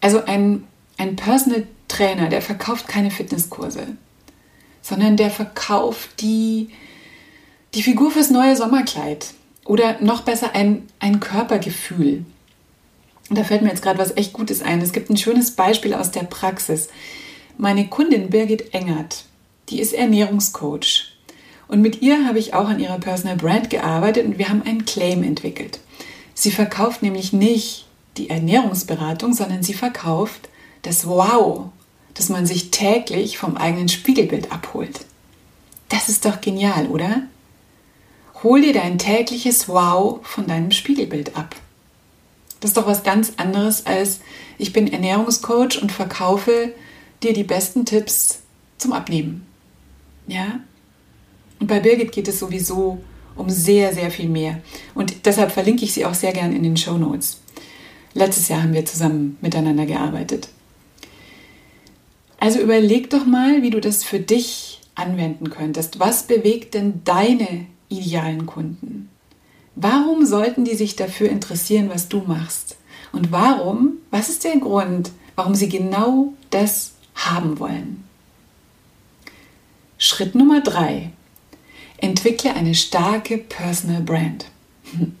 Also 0.00 0.24
ein, 0.24 0.64
ein 0.96 1.16
Personal 1.16 1.66
Trainer, 1.88 2.30
der 2.30 2.40
verkauft 2.40 2.88
keine 2.88 3.10
Fitnesskurse, 3.10 3.86
sondern 4.80 5.18
der 5.18 5.30
verkauft 5.30 6.22
die, 6.22 6.70
die 7.74 7.82
Figur 7.82 8.10
fürs 8.10 8.30
neue 8.30 8.56
Sommerkleid 8.56 9.34
oder 9.66 10.00
noch 10.00 10.22
besser 10.22 10.54
ein, 10.54 10.88
ein 11.00 11.20
Körpergefühl. 11.20 12.24
Und 13.28 13.38
da 13.38 13.44
fällt 13.44 13.60
mir 13.60 13.68
jetzt 13.68 13.82
gerade 13.82 13.98
was 13.98 14.16
echt 14.16 14.32
Gutes 14.32 14.62
ein. 14.62 14.80
Es 14.80 14.92
gibt 14.92 15.10
ein 15.10 15.18
schönes 15.18 15.50
Beispiel 15.50 15.92
aus 15.92 16.10
der 16.10 16.22
Praxis. 16.22 16.88
Meine 17.58 17.86
Kundin 17.88 18.30
Birgit 18.30 18.74
Engert, 18.74 19.24
die 19.68 19.80
ist 19.80 19.92
Ernährungscoach. 19.92 21.12
Und 21.68 21.80
mit 21.80 22.02
ihr 22.02 22.26
habe 22.26 22.38
ich 22.38 22.54
auch 22.54 22.68
an 22.68 22.80
ihrer 22.80 22.98
Personal 22.98 23.36
Brand 23.36 23.70
gearbeitet 23.70 24.26
und 24.26 24.38
wir 24.38 24.48
haben 24.48 24.62
einen 24.62 24.84
Claim 24.84 25.22
entwickelt. 25.22 25.80
Sie 26.34 26.50
verkauft 26.50 27.02
nämlich 27.02 27.32
nicht 27.32 27.86
die 28.16 28.30
Ernährungsberatung, 28.30 29.32
sondern 29.32 29.62
sie 29.62 29.74
verkauft 29.74 30.48
das 30.82 31.06
Wow, 31.06 31.70
das 32.14 32.28
man 32.28 32.46
sich 32.46 32.70
täglich 32.70 33.38
vom 33.38 33.56
eigenen 33.56 33.88
Spiegelbild 33.88 34.50
abholt. 34.50 35.04
Das 35.88 36.08
ist 36.08 36.24
doch 36.24 36.40
genial, 36.40 36.86
oder? 36.86 37.22
Hol 38.42 38.62
dir 38.62 38.72
dein 38.72 38.98
tägliches 38.98 39.68
Wow 39.68 40.20
von 40.22 40.46
deinem 40.46 40.72
Spiegelbild 40.72 41.36
ab. 41.36 41.54
Das 42.60 42.70
ist 42.70 42.76
doch 42.76 42.86
was 42.86 43.02
ganz 43.02 43.34
anderes 43.36 43.86
als 43.86 44.20
ich 44.58 44.72
bin 44.72 44.92
Ernährungscoach 44.92 45.80
und 45.80 45.92
verkaufe 45.92 46.72
dir 47.24 47.32
die 47.32 47.44
besten 47.44 47.84
Tipps 47.84 48.40
zum 48.78 48.92
Abnehmen. 48.92 49.46
Ja? 50.26 50.60
Und 51.60 51.66
bei 51.66 51.80
Birgit 51.80 52.12
geht 52.12 52.28
es 52.28 52.38
sowieso 52.38 53.00
um 53.36 53.48
sehr, 53.48 53.94
sehr 53.94 54.10
viel 54.10 54.28
mehr. 54.28 54.60
Und 54.94 55.26
deshalb 55.26 55.52
verlinke 55.52 55.84
ich 55.84 55.92
sie 55.92 56.04
auch 56.04 56.14
sehr 56.14 56.32
gern 56.32 56.52
in 56.52 56.62
den 56.62 56.76
Show 56.76 56.98
Notes. 56.98 57.40
Letztes 58.14 58.48
Jahr 58.48 58.62
haben 58.62 58.74
wir 58.74 58.84
zusammen 58.84 59.38
miteinander 59.40 59.86
gearbeitet. 59.86 60.48
Also 62.38 62.60
überleg 62.60 63.08
doch 63.10 63.24
mal, 63.24 63.62
wie 63.62 63.70
du 63.70 63.80
das 63.80 64.04
für 64.04 64.20
dich 64.20 64.80
anwenden 64.94 65.50
könntest. 65.50 66.00
Was 66.00 66.24
bewegt 66.24 66.74
denn 66.74 67.02
deine 67.04 67.66
idealen 67.88 68.46
Kunden? 68.46 69.08
Warum 69.74 70.26
sollten 70.26 70.64
die 70.64 70.74
sich 70.74 70.96
dafür 70.96 71.30
interessieren, 71.30 71.88
was 71.88 72.08
du 72.08 72.22
machst? 72.26 72.76
Und 73.12 73.32
warum, 73.32 73.94
was 74.10 74.28
ist 74.28 74.44
der 74.44 74.58
Grund, 74.58 75.12
warum 75.36 75.54
sie 75.54 75.68
genau 75.68 76.32
das 76.50 76.94
haben 77.14 77.58
wollen? 77.58 78.04
Schritt 79.98 80.34
Nummer 80.34 80.60
drei. 80.60 81.10
Entwickle 81.98 82.54
eine 82.54 82.74
starke 82.74 83.38
Personal 83.38 84.02
Brand. 84.02 84.46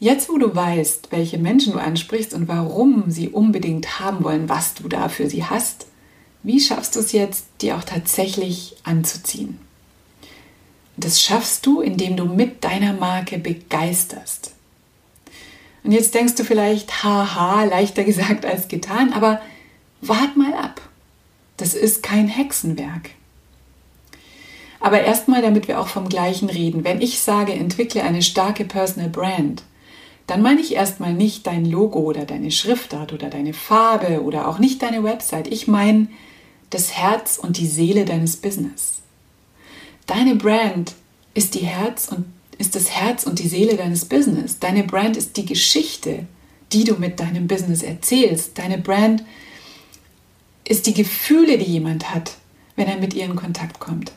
Jetzt, 0.00 0.28
wo 0.28 0.38
du 0.38 0.54
weißt, 0.54 1.10
welche 1.10 1.38
Menschen 1.38 1.72
du 1.72 1.78
ansprichst 1.78 2.32
und 2.32 2.46
warum 2.46 3.10
sie 3.10 3.28
unbedingt 3.28 3.98
haben 3.98 4.22
wollen, 4.22 4.48
was 4.48 4.74
du 4.74 4.88
da 4.88 5.08
für 5.08 5.28
sie 5.28 5.44
hast, 5.44 5.86
wie 6.44 6.60
schaffst 6.60 6.94
du 6.94 7.00
es 7.00 7.10
jetzt, 7.10 7.46
die 7.60 7.72
auch 7.72 7.82
tatsächlich 7.82 8.76
anzuziehen? 8.84 9.58
Das 10.96 11.20
schaffst 11.20 11.66
du, 11.66 11.80
indem 11.80 12.16
du 12.16 12.26
mit 12.26 12.62
deiner 12.64 12.92
Marke 12.92 13.38
begeisterst. 13.38 14.52
Und 15.82 15.92
jetzt 15.92 16.14
denkst 16.14 16.34
du 16.36 16.44
vielleicht, 16.44 17.02
haha, 17.02 17.64
leichter 17.64 18.04
gesagt 18.04 18.44
als 18.44 18.68
getan, 18.68 19.12
aber 19.12 19.40
wart 20.00 20.36
mal 20.36 20.54
ab. 20.54 20.80
Das 21.56 21.74
ist 21.74 22.02
kein 22.02 22.28
Hexenwerk. 22.28 23.10
Aber 24.80 25.00
erstmal, 25.00 25.42
damit 25.42 25.66
wir 25.66 25.80
auch 25.80 25.88
vom 25.88 26.08
Gleichen 26.08 26.48
reden. 26.48 26.84
Wenn 26.84 27.00
ich 27.00 27.20
sage, 27.20 27.52
entwickle 27.52 28.02
eine 28.02 28.22
starke 28.22 28.64
Personal 28.64 29.10
Brand, 29.10 29.64
dann 30.28 30.42
meine 30.42 30.60
ich 30.60 30.74
erstmal 30.74 31.14
nicht 31.14 31.46
dein 31.46 31.64
Logo 31.64 32.00
oder 32.00 32.24
deine 32.26 32.50
Schriftart 32.50 33.12
oder 33.12 33.28
deine 33.28 33.54
Farbe 33.54 34.22
oder 34.22 34.46
auch 34.46 34.58
nicht 34.58 34.82
deine 34.82 35.02
Website. 35.02 35.48
Ich 35.48 35.66
meine 35.66 36.08
das 36.70 36.92
Herz 36.92 37.38
und 37.38 37.56
die 37.56 37.66
Seele 37.66 38.04
deines 38.04 38.36
Business. 38.36 39.00
Deine 40.06 40.36
Brand 40.36 40.94
ist 41.34 41.54
die 41.54 41.66
Herz 41.66 42.08
und 42.08 42.26
ist 42.58 42.74
das 42.74 42.90
Herz 42.90 43.24
und 43.24 43.38
die 43.38 43.48
Seele 43.48 43.76
deines 43.76 44.04
Business. 44.04 44.58
Deine 44.58 44.84
Brand 44.84 45.16
ist 45.16 45.36
die 45.36 45.46
Geschichte, 45.46 46.26
die 46.72 46.84
du 46.84 46.94
mit 46.94 47.20
deinem 47.20 47.46
Business 47.46 47.82
erzählst. 47.82 48.58
Deine 48.58 48.78
Brand 48.78 49.20
ist 49.20 49.26
die 50.86 50.94
Gefühle, 50.94 51.58
die 51.58 51.64
jemand 51.64 52.14
hat, 52.14 52.32
wenn 52.76 52.88
er 52.88 52.98
mit 52.98 53.14
ihr 53.14 53.24
in 53.24 53.36
Kontakt 53.36 53.80
kommt. 53.80 54.12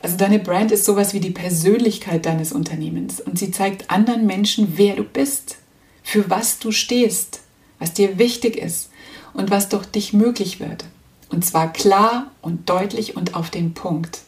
Also 0.00 0.16
deine 0.16 0.40
Brand 0.40 0.72
ist 0.72 0.84
sowas 0.84 1.14
wie 1.14 1.20
die 1.20 1.30
Persönlichkeit 1.30 2.26
deines 2.26 2.52
Unternehmens 2.52 3.20
und 3.20 3.38
sie 3.38 3.52
zeigt 3.52 3.90
anderen 3.90 4.26
Menschen, 4.26 4.74
wer 4.76 4.96
du 4.96 5.04
bist, 5.04 5.58
für 6.02 6.28
was 6.28 6.58
du 6.58 6.72
stehst, 6.72 7.40
was 7.78 7.94
dir 7.94 8.18
wichtig 8.18 8.56
ist 8.56 8.90
und 9.32 9.50
was 9.50 9.68
durch 9.68 9.86
dich 9.86 10.12
möglich 10.12 10.58
wird. 10.58 10.84
Und 11.28 11.44
zwar 11.44 11.72
klar 11.72 12.30
und 12.42 12.68
deutlich 12.68 13.16
und 13.16 13.34
auf 13.36 13.50
den 13.50 13.74
Punkt. 13.74 14.20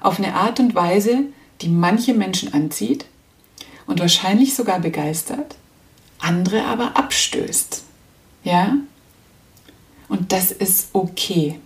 Auf 0.00 0.18
eine 0.18 0.34
Art 0.34 0.60
und 0.60 0.74
Weise, 0.74 1.24
die 1.60 1.68
manche 1.68 2.14
Menschen 2.14 2.54
anzieht 2.54 3.04
und 3.86 4.00
wahrscheinlich 4.00 4.54
sogar 4.54 4.78
begeistert, 4.78 5.56
andere 6.20 6.64
aber 6.64 6.96
abstößt. 6.96 7.82
Ja? 8.44 8.76
Das 10.32 10.50
ist 10.50 10.88
okay. 10.94 11.58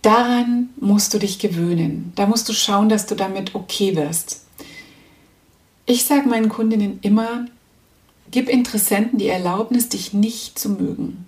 Daran 0.00 0.70
musst 0.80 1.12
du 1.12 1.18
dich 1.18 1.38
gewöhnen. 1.38 2.14
Da 2.16 2.24
musst 2.24 2.48
du 2.48 2.54
schauen, 2.54 2.88
dass 2.88 3.04
du 3.04 3.14
damit 3.14 3.54
okay 3.54 3.94
wirst. 3.94 4.40
Ich 5.84 6.06
sage 6.06 6.26
meinen 6.26 6.48
Kundinnen 6.48 6.98
immer, 7.02 7.44
gib 8.30 8.48
Interessenten 8.48 9.18
die 9.18 9.28
Erlaubnis, 9.28 9.90
dich 9.90 10.14
nicht 10.14 10.58
zu 10.58 10.70
mögen. 10.70 11.26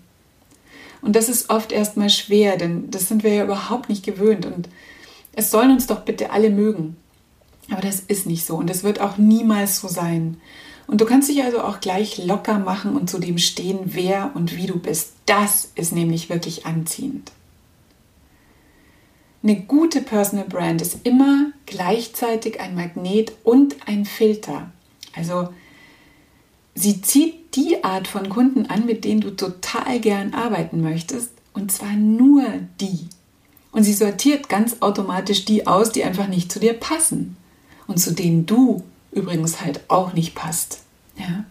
Und 1.03 1.15
das 1.15 1.29
ist 1.29 1.51
oft 1.51 1.73
erstmal 1.73 2.09
schwer, 2.09 2.57
denn 2.57 2.91
das 2.91 3.09
sind 3.09 3.23
wir 3.23 3.35
ja 3.35 3.45
überhaupt 3.45 3.91
nicht 3.91 4.03
gewöhnt. 4.03 4.47
Und 4.47 4.67
es 5.35 5.51
sollen 5.51 5.73
uns 5.73 5.87
doch 5.87 6.07
bitte 6.07 6.31
alle 6.31 6.49
mögen. 6.49 6.97
Aber 7.71 7.83
das 7.83 8.01
ist 8.01 8.25
nicht 8.25 8.47
so 8.47 8.57
und 8.57 8.71
es 8.71 8.83
wird 8.83 9.03
auch 9.03 9.19
niemals 9.19 9.79
so 9.81 9.89
sein. 9.89 10.41
Und 10.91 11.01
du 11.01 11.05
kannst 11.05 11.29
dich 11.29 11.45
also 11.45 11.63
auch 11.63 11.79
gleich 11.79 12.19
locker 12.19 12.59
machen 12.59 12.97
und 12.97 13.09
zu 13.09 13.21
dem 13.21 13.39
stehen, 13.39 13.79
wer 13.85 14.33
und 14.35 14.57
wie 14.57 14.67
du 14.67 14.77
bist. 14.77 15.13
Das 15.25 15.71
ist 15.77 15.93
nämlich 15.93 16.31
wirklich 16.31 16.67
anziehend. 16.67 17.31
Eine 19.41 19.61
gute 19.61 20.01
Personal 20.01 20.47
Brand 20.47 20.83
ist 20.83 21.07
immer 21.07 21.53
gleichzeitig 21.65 22.59
ein 22.61 22.75
Magnet 22.75 23.31
und 23.45 23.77
ein 23.87 24.05
Filter. 24.05 24.73
Also 25.15 25.51
sie 26.75 27.01
zieht 27.03 27.55
die 27.55 27.85
Art 27.85 28.09
von 28.09 28.29
Kunden 28.29 28.67
an, 28.67 28.85
mit 28.85 29.05
denen 29.05 29.21
du 29.21 29.31
total 29.31 30.01
gern 30.01 30.35
arbeiten 30.35 30.81
möchtest, 30.81 31.31
und 31.53 31.71
zwar 31.71 31.93
nur 31.93 32.43
die. 32.81 33.07
Und 33.71 33.85
sie 33.85 33.95
sortiert 33.95 34.49
ganz 34.49 34.79
automatisch 34.81 35.45
die 35.45 35.69
aus, 35.69 35.93
die 35.93 36.03
einfach 36.03 36.27
nicht 36.27 36.51
zu 36.51 36.59
dir 36.59 36.73
passen 36.73 37.37
und 37.87 37.99
zu 37.99 38.13
denen 38.13 38.45
du 38.45 38.83
übrigens 39.13 39.61
halt 39.61 39.81
auch 39.89 40.13
nicht 40.13 40.35
passt. 40.35 40.81
Ja? 41.17 41.45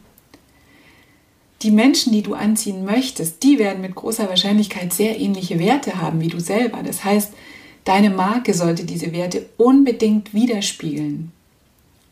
Die 1.61 1.71
Menschen, 1.71 2.13
die 2.13 2.21
du 2.21 2.35
anziehen 2.35 2.85
möchtest, 2.85 3.43
die 3.43 3.59
werden 3.59 3.81
mit 3.81 3.95
großer 3.95 4.29
Wahrscheinlichkeit 4.29 4.93
sehr 4.93 5.19
ähnliche 5.19 5.59
Werte 5.59 6.01
haben 6.01 6.21
wie 6.21 6.29
du 6.29 6.39
selber. 6.39 6.83
Das 6.83 7.03
heißt, 7.03 7.33
deine 7.83 8.09
Marke 8.09 8.53
sollte 8.53 8.85
diese 8.85 9.11
Werte 9.11 9.45
unbedingt 9.57 10.33
widerspiegeln. 10.33 11.31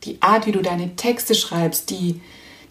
Die 0.04 0.22
Art, 0.22 0.48
wie 0.48 0.52
du 0.52 0.62
deine 0.62 0.96
Texte 0.96 1.34
schreibst, 1.34 1.90
die, 1.90 2.20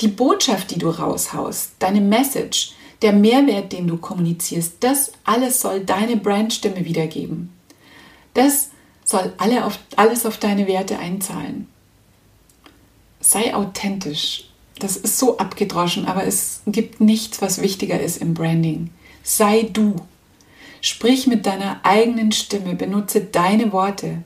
die 0.02 0.08
Botschaft, 0.08 0.70
die 0.70 0.78
du 0.78 0.90
raushaust, 0.90 1.72
deine 1.78 2.02
Message, 2.02 2.72
der 3.02 3.12
Mehrwert, 3.12 3.72
den 3.72 3.86
du 3.86 3.96
kommunizierst, 3.96 4.76
das 4.80 5.12
alles 5.24 5.60
soll 5.60 5.80
deine 5.80 6.16
Brandstimme 6.16 6.84
wiedergeben. 6.84 7.52
Das 8.34 8.70
soll 9.04 9.32
alle 9.38 9.64
auf, 9.64 9.78
alles 9.96 10.26
auf 10.26 10.38
deine 10.38 10.66
Werte 10.66 10.98
einzahlen. 10.98 11.68
Sei 13.26 13.56
authentisch. 13.56 14.44
Das 14.78 14.96
ist 14.96 15.18
so 15.18 15.38
abgedroschen, 15.38 16.06
aber 16.06 16.24
es 16.28 16.60
gibt 16.64 17.00
nichts, 17.00 17.42
was 17.42 17.60
wichtiger 17.60 18.00
ist 18.00 18.18
im 18.18 18.34
Branding. 18.34 18.90
Sei 19.24 19.68
du. 19.72 19.96
Sprich 20.80 21.26
mit 21.26 21.44
deiner 21.44 21.80
eigenen 21.82 22.30
Stimme, 22.30 22.76
benutze 22.76 23.20
deine 23.20 23.72
Worte, 23.72 24.22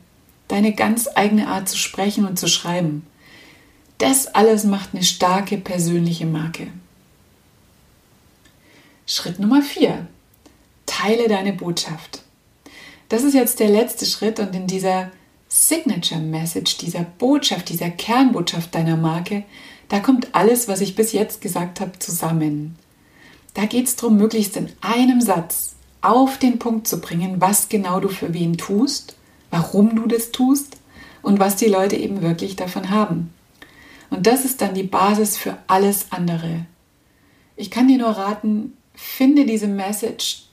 deine 0.48 0.74
ganz 0.74 1.08
eigene 1.14 1.48
Art 1.48 1.66
zu 1.66 1.78
sprechen 1.78 2.26
und 2.26 2.38
zu 2.38 2.46
schreiben. 2.46 3.06
Das 3.96 4.26
alles 4.26 4.64
macht 4.64 4.90
eine 4.92 5.02
starke 5.02 5.56
persönliche 5.56 6.26
Marke. 6.26 6.66
Schritt 9.06 9.38
Nummer 9.38 9.62
4. 9.62 10.08
Teile 10.84 11.26
deine 11.26 11.54
Botschaft. 11.54 12.20
Das 13.08 13.22
ist 13.22 13.32
jetzt 13.32 13.60
der 13.60 13.70
letzte 13.70 14.04
Schritt 14.04 14.38
und 14.40 14.54
in 14.54 14.66
dieser 14.66 15.10
Signature 15.52 16.20
Message, 16.20 16.78
dieser 16.78 17.02
Botschaft, 17.02 17.70
dieser 17.70 17.90
Kernbotschaft 17.90 18.72
deiner 18.72 18.96
Marke, 18.96 19.42
da 19.88 19.98
kommt 19.98 20.32
alles, 20.32 20.68
was 20.68 20.80
ich 20.80 20.94
bis 20.94 21.10
jetzt 21.10 21.40
gesagt 21.40 21.80
habe, 21.80 21.98
zusammen. 21.98 22.76
Da 23.54 23.64
geht 23.64 23.88
es 23.88 23.96
darum, 23.96 24.16
möglichst 24.16 24.56
in 24.56 24.70
einem 24.80 25.20
Satz 25.20 25.74
auf 26.02 26.38
den 26.38 26.60
Punkt 26.60 26.86
zu 26.86 27.00
bringen, 27.00 27.40
was 27.40 27.68
genau 27.68 27.98
du 27.98 28.08
für 28.08 28.32
wen 28.32 28.58
tust, 28.58 29.16
warum 29.50 29.96
du 29.96 30.06
das 30.06 30.30
tust 30.30 30.76
und 31.20 31.40
was 31.40 31.56
die 31.56 31.66
Leute 31.66 31.96
eben 31.96 32.22
wirklich 32.22 32.54
davon 32.54 32.90
haben. 32.90 33.34
Und 34.08 34.28
das 34.28 34.44
ist 34.44 34.60
dann 34.60 34.74
die 34.74 34.84
Basis 34.84 35.36
für 35.36 35.58
alles 35.66 36.06
andere. 36.10 36.64
Ich 37.56 37.72
kann 37.72 37.88
dir 37.88 37.98
nur 37.98 38.10
raten, 38.10 38.76
finde 38.94 39.46
diese 39.46 39.66
Message, 39.66 40.44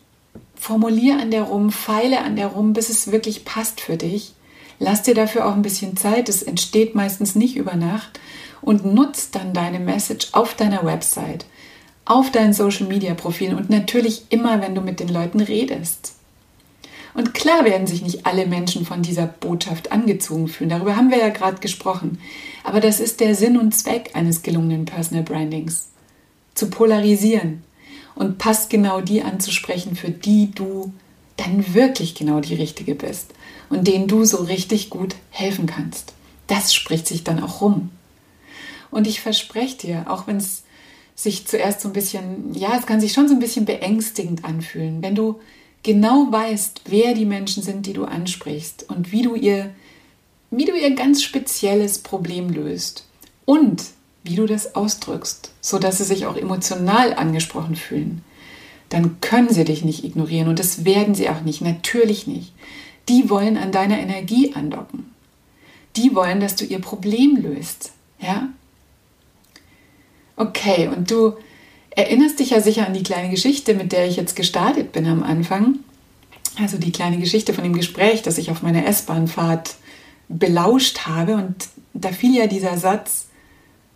formulier 0.55 1.19
an 1.19 1.29
der 1.29 1.43
rum, 1.43 1.71
feile 1.71 2.21
an 2.21 2.36
der 2.36 2.47
rum, 2.47 2.73
bis 2.73 2.89
es 2.89 3.12
wirklich 3.12 3.45
passt 3.45 3.79
für 3.79 3.95
dich. 3.95 4.33
Lass 4.79 5.03
dir 5.03 5.15
dafür 5.15 5.47
auch 5.47 5.53
ein 5.53 5.61
bisschen 5.61 5.97
Zeit, 5.97 6.29
es 6.29 6.43
entsteht 6.43 6.95
meistens 6.95 7.35
nicht 7.35 7.55
über 7.55 7.75
Nacht 7.75 8.19
und 8.61 8.85
nutz 8.85 9.31
dann 9.31 9.53
deine 9.53 9.79
Message 9.79 10.29
auf 10.33 10.53
deiner 10.53 10.85
Website, 10.85 11.45
auf 12.05 12.31
deinen 12.31 12.53
Social 12.53 12.87
Media 12.87 13.13
Profilen 13.13 13.57
und 13.57 13.69
natürlich 13.69 14.25
immer, 14.29 14.61
wenn 14.61 14.75
du 14.75 14.81
mit 14.81 14.99
den 14.99 15.09
Leuten 15.09 15.39
redest. 15.39 16.13
Und 17.13 17.33
klar 17.33 17.65
werden 17.65 17.87
sich 17.87 18.03
nicht 18.03 18.27
alle 18.27 18.45
Menschen 18.45 18.85
von 18.85 19.01
dieser 19.01 19.25
Botschaft 19.25 19.91
angezogen 19.91 20.47
fühlen, 20.47 20.69
darüber 20.69 20.95
haben 20.95 21.09
wir 21.09 21.17
ja 21.17 21.29
gerade 21.29 21.59
gesprochen. 21.59 22.19
Aber 22.63 22.79
das 22.79 22.99
ist 22.99 23.19
der 23.19 23.33
Sinn 23.33 23.57
und 23.57 23.73
Zweck 23.73 24.11
eines 24.13 24.43
gelungenen 24.43 24.85
Personal 24.85 25.23
Brandings. 25.23 25.87
Zu 26.53 26.69
polarisieren, 26.69 27.63
und 28.17 28.37
passt 28.37 28.69
genau 28.69 29.01
die 29.01 29.21
anzusprechen, 29.21 29.95
für 29.95 30.09
die 30.09 30.51
du 30.51 30.91
dann 31.37 31.73
wirklich 31.73 32.15
genau 32.15 32.39
die 32.39 32.55
Richtige 32.55 32.95
bist 32.95 33.33
und 33.69 33.88
denen 33.88 34.08
du 34.08 34.25
so 34.25 34.38
richtig 34.38 34.89
gut 34.89 35.15
helfen 35.30 35.65
kannst. 35.65 36.13
Das 36.47 36.73
spricht 36.73 37.08
sich 37.08 37.23
dann 37.23 37.41
auch 37.41 37.62
rum. 37.62 37.89
Und 38.91 39.08
ich 39.08 39.21
verspreche 39.21 39.77
dir, 39.77 40.06
auch 40.08 40.27
wenn 40.27 40.38
es 40.38 40.63
sich 41.15 41.47
zuerst 41.47 41.82
so 41.82 41.89
ein 41.89 41.93
bisschen, 41.93 42.53
ja, 42.53 42.77
es 42.77 42.86
kann 42.86 43.01
sich 43.01 43.12
schon 43.12 43.27
so 43.27 43.34
ein 43.34 43.39
bisschen 43.39 43.65
beängstigend 43.65 44.45
anfühlen, 44.45 45.01
wenn 45.01 45.15
du 45.15 45.39
genau 45.84 46.27
weißt, 46.32 46.82
wer 46.86 47.13
die 47.13 47.25
Menschen 47.25 47.63
sind, 47.63 47.86
die 47.86 47.93
du 47.93 48.06
ansprichst 48.06 48.86
und 48.89 49.12
wie 49.12 49.23
du 49.23 49.36
ihr, 49.36 49.71
wie 50.51 50.65
du 50.65 50.77
ihr 50.77 50.95
ganz 50.95 51.23
spezielles 51.23 51.99
Problem 51.99 52.49
löst 52.49 53.06
und 53.45 53.84
wie 54.23 54.36
du 54.36 54.45
das 54.45 54.75
ausdrückst, 54.75 55.51
sodass 55.60 55.97
sie 55.97 56.03
sich 56.03 56.25
auch 56.25 56.36
emotional 56.36 57.13
angesprochen 57.13 57.75
fühlen, 57.75 58.21
dann 58.89 59.19
können 59.21 59.49
sie 59.49 59.65
dich 59.65 59.84
nicht 59.84 60.03
ignorieren 60.03 60.47
und 60.47 60.60
das 60.60 60.86
werden 60.86 61.15
sie 61.15 61.30
auch 61.30 61.41
nicht, 61.41 61.62
natürlich 61.62 62.27
nicht. 62.27 62.53
Die 63.09 63.29
wollen 63.29 63.57
an 63.57 63.71
deiner 63.71 63.99
Energie 63.99 64.53
andocken. 64.53 65.13
Die 65.95 66.13
wollen, 66.13 66.39
dass 66.39 66.55
du 66.55 66.65
ihr 66.65 66.79
Problem 66.79 67.37
löst, 67.37 67.91
ja? 68.19 68.49
Okay, 70.35 70.87
und 70.87 71.09
du 71.09 71.33
erinnerst 71.89 72.39
dich 72.39 72.51
ja 72.51 72.61
sicher 72.61 72.85
an 72.85 72.93
die 72.93 73.03
kleine 73.03 73.29
Geschichte, 73.29 73.73
mit 73.73 73.91
der 73.91 74.07
ich 74.07 74.17
jetzt 74.17 74.35
gestartet 74.35 74.91
bin 74.91 75.07
am 75.07 75.23
Anfang. 75.23 75.79
Also 76.59 76.77
die 76.77 76.91
kleine 76.91 77.17
Geschichte 77.17 77.53
von 77.53 77.63
dem 77.63 77.73
Gespräch, 77.73 78.21
das 78.21 78.37
ich 78.37 78.51
auf 78.51 78.61
meiner 78.61 78.85
S-Bahnfahrt 78.85 79.75
belauscht 80.29 81.07
habe. 81.07 81.35
Und 81.35 81.55
da 81.93 82.09
fiel 82.09 82.35
ja 82.35 82.47
dieser 82.47 82.77
Satz, 82.77 83.27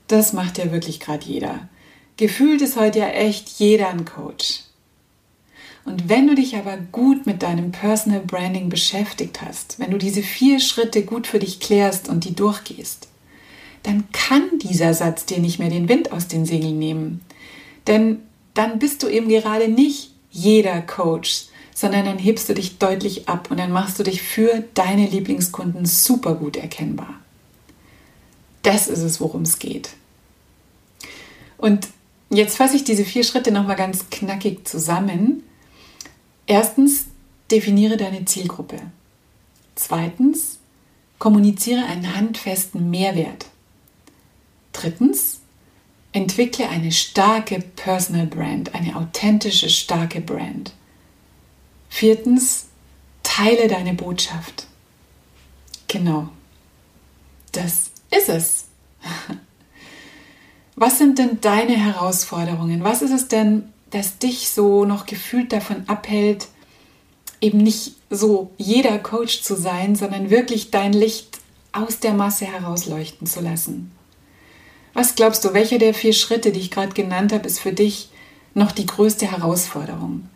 das 0.07 0.33
macht 0.33 0.57
ja 0.57 0.71
wirklich 0.71 0.99
gerade 0.99 1.25
jeder. 1.25 1.69
Gefühlt 2.17 2.61
ist 2.61 2.75
heute 2.75 2.99
ja 2.99 3.09
echt 3.09 3.49
jeder 3.49 3.89
ein 3.89 4.05
Coach. 4.05 4.61
Und 5.83 6.09
wenn 6.09 6.27
du 6.27 6.35
dich 6.35 6.55
aber 6.55 6.77
gut 6.91 7.25
mit 7.25 7.41
deinem 7.41 7.71
Personal 7.71 8.21
Branding 8.21 8.69
beschäftigt 8.69 9.41
hast, 9.41 9.79
wenn 9.79 9.91
du 9.91 9.97
diese 9.97 10.21
vier 10.21 10.59
Schritte 10.59 11.03
gut 11.03 11.27
für 11.27 11.39
dich 11.39 11.59
klärst 11.59 12.07
und 12.07 12.23
die 12.23 12.35
durchgehst, 12.35 13.07
dann 13.83 14.03
kann 14.11 14.59
dieser 14.59 14.93
Satz 14.93 15.25
dir 15.25 15.39
nicht 15.39 15.59
mehr 15.59 15.69
den 15.69 15.89
Wind 15.89 16.11
aus 16.11 16.27
den 16.27 16.45
Segeln 16.45 16.77
nehmen. 16.77 17.21
Denn 17.87 18.19
dann 18.53 18.79
bist 18.79 19.01
du 19.01 19.07
eben 19.07 19.27
gerade 19.27 19.67
nicht 19.67 20.11
jeder 20.29 20.81
Coach, 20.81 21.45
sondern 21.73 22.05
dann 22.05 22.19
hebst 22.19 22.47
du 22.47 22.53
dich 22.53 22.77
deutlich 22.77 23.27
ab 23.27 23.49
und 23.49 23.57
dann 23.57 23.71
machst 23.71 23.97
du 23.97 24.03
dich 24.03 24.21
für 24.21 24.63
deine 24.75 25.07
Lieblingskunden 25.07 25.85
super 25.85 26.35
gut 26.35 26.57
erkennbar. 26.57 27.15
Das 28.61 28.87
ist 28.87 29.01
es, 29.01 29.19
worum 29.19 29.41
es 29.41 29.57
geht. 29.57 29.89
Und 31.57 31.87
jetzt 32.29 32.57
fasse 32.57 32.75
ich 32.75 32.83
diese 32.83 33.05
vier 33.05 33.23
Schritte 33.23 33.51
nochmal 33.51 33.75
ganz 33.75 34.09
knackig 34.11 34.67
zusammen. 34.67 35.43
Erstens, 36.51 37.05
definiere 37.49 37.95
deine 37.95 38.25
Zielgruppe. 38.25 38.75
Zweitens, 39.75 40.59
kommuniziere 41.17 41.85
einen 41.85 42.13
handfesten 42.13 42.89
Mehrwert. 42.89 43.45
Drittens, 44.73 45.39
entwickle 46.11 46.67
eine 46.67 46.91
starke 46.91 47.61
Personal 47.61 48.25
Brand, 48.25 48.75
eine 48.75 48.97
authentische, 48.97 49.69
starke 49.69 50.19
Brand. 50.19 50.73
Viertens, 51.87 52.65
teile 53.23 53.69
deine 53.69 53.93
Botschaft. 53.93 54.67
Genau, 55.87 56.27
das 57.53 57.91
ist 58.09 58.27
es. 58.27 58.65
Was 60.75 60.97
sind 60.97 61.17
denn 61.17 61.39
deine 61.39 61.77
Herausforderungen? 61.77 62.83
Was 62.83 63.01
ist 63.01 63.11
es 63.11 63.29
denn, 63.29 63.71
das 63.91 64.17
dich 64.17 64.49
so 64.49 64.85
noch 64.85 65.05
gefühlt 65.05 65.53
davon 65.53 65.83
abhält, 65.87 66.47
eben 67.39 67.59
nicht 67.59 67.93
so 68.09 68.51
jeder 68.57 68.97
Coach 68.99 69.41
zu 69.41 69.55
sein, 69.55 69.95
sondern 69.95 70.29
wirklich 70.29 70.71
dein 70.71 70.93
Licht 70.93 71.39
aus 71.71 71.99
der 71.99 72.13
Masse 72.13 72.45
herausleuchten 72.45 73.27
zu 73.27 73.41
lassen. 73.41 73.91
Was 74.93 75.15
glaubst 75.15 75.45
du, 75.45 75.53
welcher 75.53 75.77
der 75.77 75.93
vier 75.93 76.13
Schritte, 76.13 76.51
die 76.51 76.59
ich 76.59 76.71
gerade 76.71 76.93
genannt 76.93 77.31
habe, 77.31 77.47
ist 77.47 77.59
für 77.59 77.71
dich 77.71 78.09
noch 78.53 78.71
die 78.71 78.85
größte 78.85 79.29
Herausforderung? 79.31 80.27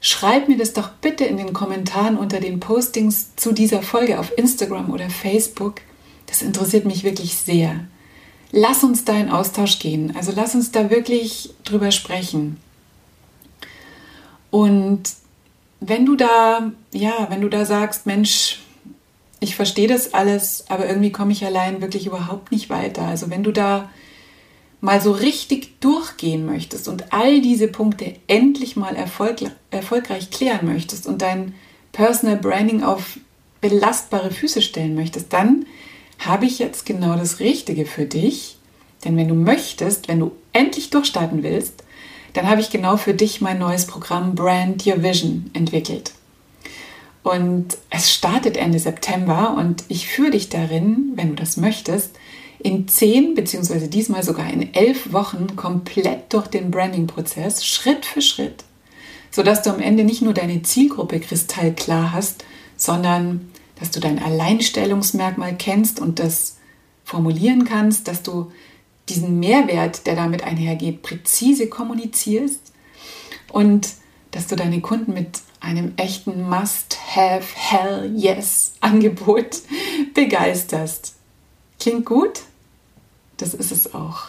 Schreib 0.00 0.48
mir 0.48 0.56
das 0.56 0.72
doch 0.72 0.90
bitte 0.90 1.24
in 1.24 1.36
den 1.36 1.52
Kommentaren 1.52 2.16
unter 2.16 2.40
den 2.40 2.58
Postings 2.58 3.36
zu 3.36 3.52
dieser 3.52 3.82
Folge 3.82 4.18
auf 4.18 4.36
Instagram 4.36 4.90
oder 4.90 5.10
Facebook. 5.10 5.82
Das 6.26 6.42
interessiert 6.42 6.86
mich 6.86 7.04
wirklich 7.04 7.36
sehr. 7.36 7.84
Lass 8.52 8.82
uns 8.82 9.04
da 9.04 9.14
in 9.14 9.30
Austausch 9.30 9.78
gehen. 9.78 10.14
Also 10.16 10.32
lass 10.34 10.54
uns 10.54 10.72
da 10.72 10.90
wirklich 10.90 11.50
drüber 11.64 11.90
sprechen. 11.90 12.58
Und 14.50 15.02
wenn 15.80 16.04
du 16.04 16.16
da, 16.16 16.72
ja, 16.92 17.26
wenn 17.30 17.40
du 17.40 17.48
da 17.48 17.64
sagst, 17.64 18.06
Mensch, 18.06 18.60
ich 19.38 19.56
verstehe 19.56 19.88
das 19.88 20.12
alles, 20.12 20.64
aber 20.68 20.86
irgendwie 20.86 21.12
komme 21.12 21.32
ich 21.32 21.44
allein 21.44 21.80
wirklich 21.80 22.06
überhaupt 22.06 22.52
nicht 22.52 22.68
weiter. 22.68 23.02
Also 23.02 23.30
wenn 23.30 23.42
du 23.42 23.52
da 23.52 23.88
mal 24.80 25.00
so 25.00 25.12
richtig 25.12 25.80
durchgehen 25.80 26.44
möchtest 26.46 26.88
und 26.88 27.12
all 27.12 27.40
diese 27.40 27.68
Punkte 27.68 28.16
endlich 28.26 28.76
mal 28.76 28.96
erfolg 28.96 29.42
erfolgreich 29.70 30.30
klären 30.30 30.66
möchtest 30.66 31.06
und 31.06 31.22
dein 31.22 31.54
Personal 31.92 32.36
Branding 32.36 32.82
auf 32.82 33.18
belastbare 33.60 34.30
Füße 34.30 34.62
stellen 34.62 34.94
möchtest, 34.94 35.32
dann 35.32 35.66
habe 36.20 36.46
ich 36.46 36.58
jetzt 36.58 36.86
genau 36.86 37.16
das 37.16 37.40
Richtige 37.40 37.86
für 37.86 38.04
dich. 38.04 38.56
Denn 39.04 39.16
wenn 39.16 39.28
du 39.28 39.34
möchtest, 39.34 40.08
wenn 40.08 40.20
du 40.20 40.32
endlich 40.52 40.90
durchstarten 40.90 41.42
willst, 41.42 41.82
dann 42.34 42.48
habe 42.48 42.60
ich 42.60 42.70
genau 42.70 42.96
für 42.96 43.14
dich 43.14 43.40
mein 43.40 43.58
neues 43.58 43.86
Programm 43.86 44.34
Brand 44.34 44.86
Your 44.86 45.02
Vision 45.02 45.50
entwickelt. 45.54 46.12
Und 47.22 47.76
es 47.90 48.12
startet 48.12 48.56
Ende 48.56 48.78
September 48.78 49.54
und 49.58 49.84
ich 49.88 50.06
führe 50.06 50.30
dich 50.30 50.48
darin, 50.48 51.12
wenn 51.16 51.30
du 51.30 51.34
das 51.34 51.56
möchtest, 51.56 52.12
in 52.58 52.88
zehn 52.88 53.34
beziehungsweise 53.34 53.88
diesmal 53.88 54.22
sogar 54.22 54.50
in 54.50 54.74
elf 54.74 55.12
Wochen 55.12 55.56
komplett 55.56 56.32
durch 56.32 56.46
den 56.46 56.70
Branding-Prozess, 56.70 57.64
Schritt 57.64 58.04
für 58.04 58.20
Schritt, 58.20 58.64
sodass 59.30 59.62
du 59.62 59.70
am 59.70 59.80
Ende 59.80 60.04
nicht 60.04 60.22
nur 60.22 60.34
deine 60.34 60.62
Zielgruppe 60.62 61.20
kristallklar 61.20 62.12
hast, 62.12 62.44
sondern 62.76 63.50
dass 63.80 63.90
du 63.90 63.98
dein 63.98 64.22
Alleinstellungsmerkmal 64.22 65.56
kennst 65.56 65.98
und 65.98 66.20
das 66.20 66.58
formulieren 67.02 67.64
kannst, 67.64 68.06
dass 68.06 68.22
du 68.22 68.52
diesen 69.08 69.40
Mehrwert, 69.40 70.06
der 70.06 70.14
damit 70.14 70.44
einhergeht, 70.44 71.02
präzise 71.02 71.68
kommunizierst 71.68 72.72
und 73.50 73.88
dass 74.30 74.46
du 74.46 74.54
deine 74.54 74.80
Kunden 74.80 75.14
mit 75.14 75.40
einem 75.58 75.94
echten 75.96 76.48
Must-Have, 76.48 77.48
Hell-Yes-Angebot 77.54 79.62
begeisterst. 80.14 81.14
Klingt 81.80 82.06
gut? 82.06 82.42
Das 83.38 83.54
ist 83.54 83.72
es 83.72 83.94
auch. 83.94 84.26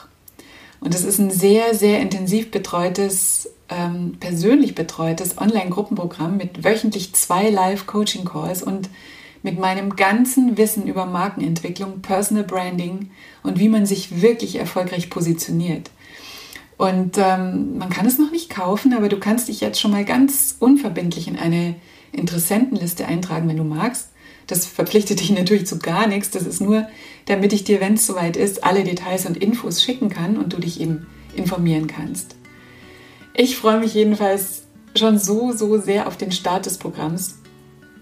Und 0.79 0.95
es 0.95 1.03
ist 1.03 1.19
ein 1.19 1.29
sehr, 1.29 1.75
sehr 1.75 1.99
intensiv 1.99 2.49
betreutes, 2.49 3.49
ähm, 3.69 4.17
persönlich 4.19 4.73
betreutes 4.73 5.37
Online-Gruppenprogramm 5.37 6.37
mit 6.37 6.63
wöchentlich 6.63 7.13
zwei 7.13 7.49
Live-Coaching-Calls 7.49 8.63
und 8.63 8.89
mit 9.43 9.59
meinem 9.59 9.95
ganzen 9.95 10.57
Wissen 10.57 10.87
über 10.87 11.05
Markenentwicklung, 11.05 12.01
Personal 12.01 12.43
Branding 12.43 13.11
und 13.43 13.59
wie 13.59 13.69
man 13.69 13.85
sich 13.85 14.21
wirklich 14.21 14.55
erfolgreich 14.55 15.09
positioniert. 15.09 15.89
Und 16.77 17.17
ähm, 17.17 17.77
man 17.77 17.89
kann 17.89 18.05
es 18.05 18.17
noch 18.17 18.31
nicht 18.31 18.49
kaufen, 18.49 18.93
aber 18.93 19.07
du 19.07 19.19
kannst 19.19 19.47
dich 19.47 19.61
jetzt 19.61 19.79
schon 19.79 19.91
mal 19.91 20.05
ganz 20.05 20.55
unverbindlich 20.59 21.27
in 21.27 21.37
eine 21.37 21.75
Interessentenliste 22.11 23.05
eintragen, 23.05 23.47
wenn 23.47 23.57
du 23.57 23.63
magst. 23.63 24.09
Das 24.47 24.65
verpflichtet 24.65 25.19
dich 25.19 25.29
natürlich 25.29 25.67
zu 25.67 25.79
gar 25.79 26.07
nichts. 26.07 26.31
Das 26.31 26.43
ist 26.43 26.59
nur, 26.59 26.87
damit 27.25 27.53
ich 27.53 27.63
dir, 27.63 27.79
wenn 27.79 27.93
es 27.93 28.07
soweit 28.07 28.35
ist, 28.35 28.63
alle 28.63 28.83
Details 28.83 29.25
und 29.25 29.37
Infos 29.37 29.83
schicken 29.83 30.09
kann 30.09 30.37
und 30.37 30.53
du 30.53 30.57
dich 30.57 30.81
eben 30.81 31.05
informieren 31.35 31.87
kannst. 31.87 32.35
Ich 33.33 33.57
freue 33.57 33.79
mich 33.79 33.93
jedenfalls 33.93 34.63
schon 34.95 35.17
so, 35.17 35.53
so 35.53 35.79
sehr 35.79 36.07
auf 36.07 36.17
den 36.17 36.31
Start 36.31 36.65
des 36.65 36.77
Programms. 36.77 37.35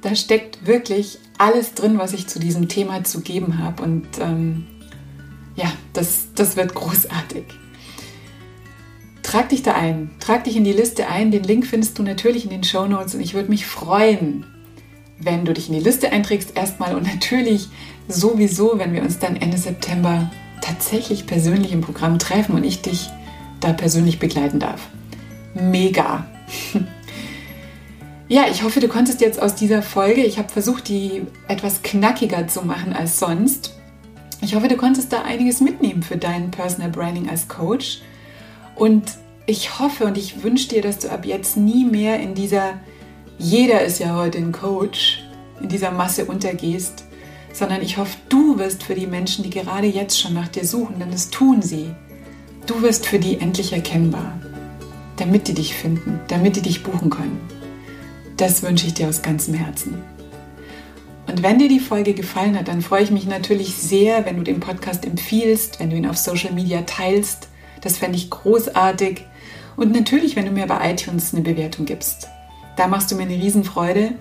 Da 0.02 0.16
steckt 0.16 0.66
wirklich 0.66 1.20
alles 1.38 1.74
drin, 1.74 1.98
was 1.98 2.14
ich 2.14 2.28
zu 2.28 2.40
diesem 2.40 2.68
Thema 2.68 3.04
zu 3.04 3.22
geben 3.22 3.60
habe. 3.60 3.84
Und 3.84 4.08
ähm, 4.20 4.68
ja, 5.56 5.72
das, 5.94 6.28
das 6.36 6.56
wird 6.56 6.74
großartig. 6.74 7.44
Trag 9.24 9.50
dich 9.50 9.62
da 9.62 9.76
ein, 9.76 10.12
trag 10.20 10.46
dich 10.46 10.56
in 10.56 10.64
die 10.64 10.74
Liste 10.74 11.08
ein. 11.08 11.32
Den 11.32 11.44
Link 11.44 11.68
findest 11.68 12.00
du 12.00 12.04
natürlich 12.04 12.46
in 12.46 12.50
den 12.50 12.64
Show 12.64 12.88
Notes 12.88 13.14
und 13.14 13.22
ich 13.22 13.34
würde 13.34 13.50
mich 13.50 13.66
freuen, 13.66 14.46
wenn 15.20 15.46
du 15.46 15.54
dich 15.54 15.68
in 15.68 15.76
die 15.76 15.84
Liste 15.84 16.12
einträgst 16.12 16.56
erstmal 16.56 16.96
und 16.96 17.04
natürlich 17.04 17.68
sowieso, 18.08 18.80
wenn 18.80 18.94
wir 18.94 19.02
uns 19.02 19.20
dann 19.20 19.36
Ende 19.36 19.58
September 19.58 20.32
tatsächlich 20.62 21.28
persönlich 21.28 21.72
im 21.72 21.82
Programm 21.82 22.20
treffen 22.20 22.56
und 22.56 22.64
ich 22.64 22.82
dich 22.82 23.10
da 23.60 23.74
persönlich 23.74 24.20
begleiten 24.20 24.60
darf. 24.60 24.90
Mega! 25.54 26.26
Ja, 28.32 28.46
ich 28.48 28.62
hoffe, 28.62 28.80
du 28.80 28.88
konntest 28.88 29.22
jetzt 29.22 29.42
aus 29.42 29.56
dieser 29.56 29.82
Folge, 29.82 30.24
ich 30.24 30.38
habe 30.38 30.50
versucht, 30.50 30.88
die 30.88 31.24
etwas 31.48 31.82
knackiger 31.82 32.48
zu 32.48 32.62
machen 32.62 32.94
als 32.94 33.18
sonst. 33.18 33.74
Ich 34.44 34.54
hoffe, 34.54 34.68
du 34.68 34.78
konntest 34.78 35.12
da 35.12 35.24
einiges 35.24 35.62
mitnehmen 35.62 36.04
für 36.04 36.16
dein 36.16 36.52
Personal 36.52 36.92
Branding 36.92 37.28
als 37.28 37.48
Coach. 37.48 38.02
Und 38.76 39.04
ich 39.48 39.80
hoffe 39.80 40.06
und 40.06 40.16
ich 40.16 40.44
wünsche 40.44 40.70
dir, 40.70 40.84
dass 40.84 41.00
du 41.00 41.10
ab 41.10 41.26
jetzt 41.26 41.58
nie 41.58 41.86
mehr 41.86 42.20
in 42.20 42.36
dieser, 42.36 42.80
jeder 43.40 43.82
ist 43.82 43.98
ja 43.98 44.16
heute 44.16 44.38
ein 44.38 44.52
Coach, 44.52 45.24
in 45.60 45.68
dieser 45.68 45.90
Masse 45.90 46.26
untergehst, 46.26 47.06
sondern 47.52 47.82
ich 47.82 47.98
hoffe, 47.98 48.16
du 48.30 48.60
wirst 48.60 48.84
für 48.84 48.94
die 48.94 49.08
Menschen, 49.08 49.44
die 49.44 49.50
gerade 49.50 49.88
jetzt 49.88 50.20
schon 50.20 50.36
nach 50.36 50.50
dir 50.50 50.68
suchen, 50.68 51.00
denn 51.00 51.10
das 51.10 51.32
tun 51.32 51.64
sie, 51.64 51.96
du 52.68 52.84
wirst 52.84 53.08
für 53.08 53.18
die 53.18 53.40
endlich 53.40 53.74
erkennbar, 53.74 54.40
damit 55.18 55.48
die 55.48 55.56
dich 55.56 55.74
finden, 55.74 56.20
damit 56.28 56.58
die 56.58 56.62
dich 56.62 56.84
buchen 56.84 57.10
können. 57.10 57.59
Das 58.40 58.64
wünsche 58.64 58.88
ich 58.88 58.96
dir 58.96 59.08
aus 59.08 59.22
ganzem 59.22 59.54
Herzen. 59.54 60.02
Und 61.28 61.44
wenn 61.44 61.60
dir 61.60 61.70
die 61.70 61.80
Folge 61.80 62.16
gefallen 62.16 62.58
hat, 62.58 62.68
dann 62.68 62.82
freue 62.82 63.04
ich 63.04 63.12
mich 63.12 63.28
natürlich 63.28 63.76
sehr, 63.76 64.26
wenn 64.26 64.38
du 64.38 64.44
den 64.44 64.60
Podcast 64.60 65.06
empfiehlst, 65.06 65.80
wenn 65.80 65.92
du 65.92 65.96
ihn 65.96 66.08
auf 66.08 66.18
Social 66.18 66.54
Media 66.54 66.82
teilst 66.82 67.50
das 67.82 67.98
fände 67.98 68.18
ich 68.18 68.30
großartig. 68.30 69.26
Und 69.76 69.94
natürlich, 69.94 70.36
wenn 70.36 70.46
du 70.46 70.52
mir 70.52 70.68
bei 70.68 70.92
iTunes 70.92 71.34
eine 71.34 71.44
Bewertung 71.44 71.86
gibst. 71.86 72.28
Da 72.76 72.88
machst 72.88 73.12
du 73.12 73.16
mir 73.16 73.24
eine 73.24 73.36
Riesenfreude. 73.36 74.14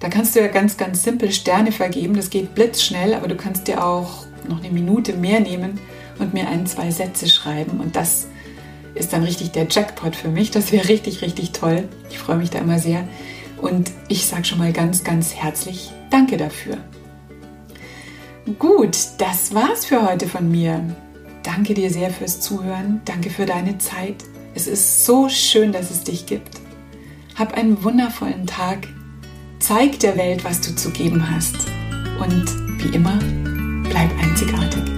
Da 0.00 0.08
kannst 0.08 0.34
du 0.34 0.40
ja 0.40 0.48
ganz, 0.48 0.76
ganz 0.76 1.02
simpel 1.02 1.32
Sterne 1.32 1.72
vergeben. 1.72 2.14
Das 2.14 2.30
geht 2.30 2.54
blitzschnell, 2.54 3.14
aber 3.14 3.28
du 3.28 3.36
kannst 3.36 3.68
dir 3.68 3.84
auch 3.84 4.26
noch 4.48 4.62
eine 4.62 4.70
Minute 4.72 5.14
mehr 5.14 5.40
nehmen 5.40 5.80
und 6.18 6.34
mir 6.34 6.48
ein, 6.48 6.66
zwei 6.66 6.90
Sätze 6.90 7.28
schreiben. 7.28 7.80
Und 7.80 7.96
das 7.96 8.28
ist 8.94 9.12
dann 9.12 9.22
richtig 9.22 9.52
der 9.52 9.66
Jackpot 9.68 10.16
für 10.16 10.28
mich. 10.28 10.50
Das 10.50 10.72
wäre 10.72 10.88
richtig, 10.88 11.22
richtig 11.22 11.52
toll. 11.52 11.88
Ich 12.10 12.18
freue 12.18 12.36
mich 12.36 12.50
da 12.50 12.58
immer 12.58 12.78
sehr. 12.78 13.06
Und 13.60 13.90
ich 14.08 14.26
sage 14.26 14.44
schon 14.44 14.58
mal 14.58 14.72
ganz, 14.72 15.04
ganz 15.04 15.34
herzlich 15.34 15.92
Danke 16.10 16.36
dafür. 16.36 16.78
Gut, 18.58 18.96
das 19.18 19.54
war's 19.54 19.84
für 19.84 20.08
heute 20.08 20.26
von 20.26 20.50
mir. 20.50 20.82
Danke 21.42 21.74
dir 21.74 21.90
sehr 21.90 22.10
fürs 22.10 22.40
Zuhören. 22.40 23.02
Danke 23.04 23.30
für 23.30 23.46
deine 23.46 23.78
Zeit. 23.78 24.24
Es 24.54 24.66
ist 24.66 25.04
so 25.04 25.28
schön, 25.28 25.72
dass 25.72 25.90
es 25.90 26.04
dich 26.04 26.26
gibt. 26.26 26.60
Hab 27.36 27.54
einen 27.54 27.82
wundervollen 27.84 28.46
Tag. 28.46 28.88
Zeig 29.60 30.00
der 30.00 30.16
Welt, 30.16 30.44
was 30.44 30.60
du 30.60 30.74
zu 30.74 30.90
geben 30.90 31.30
hast. 31.30 31.56
Und 32.20 32.46
wie 32.82 32.94
immer, 32.94 33.18
bleib 33.88 34.10
einzigartig. 34.20 34.88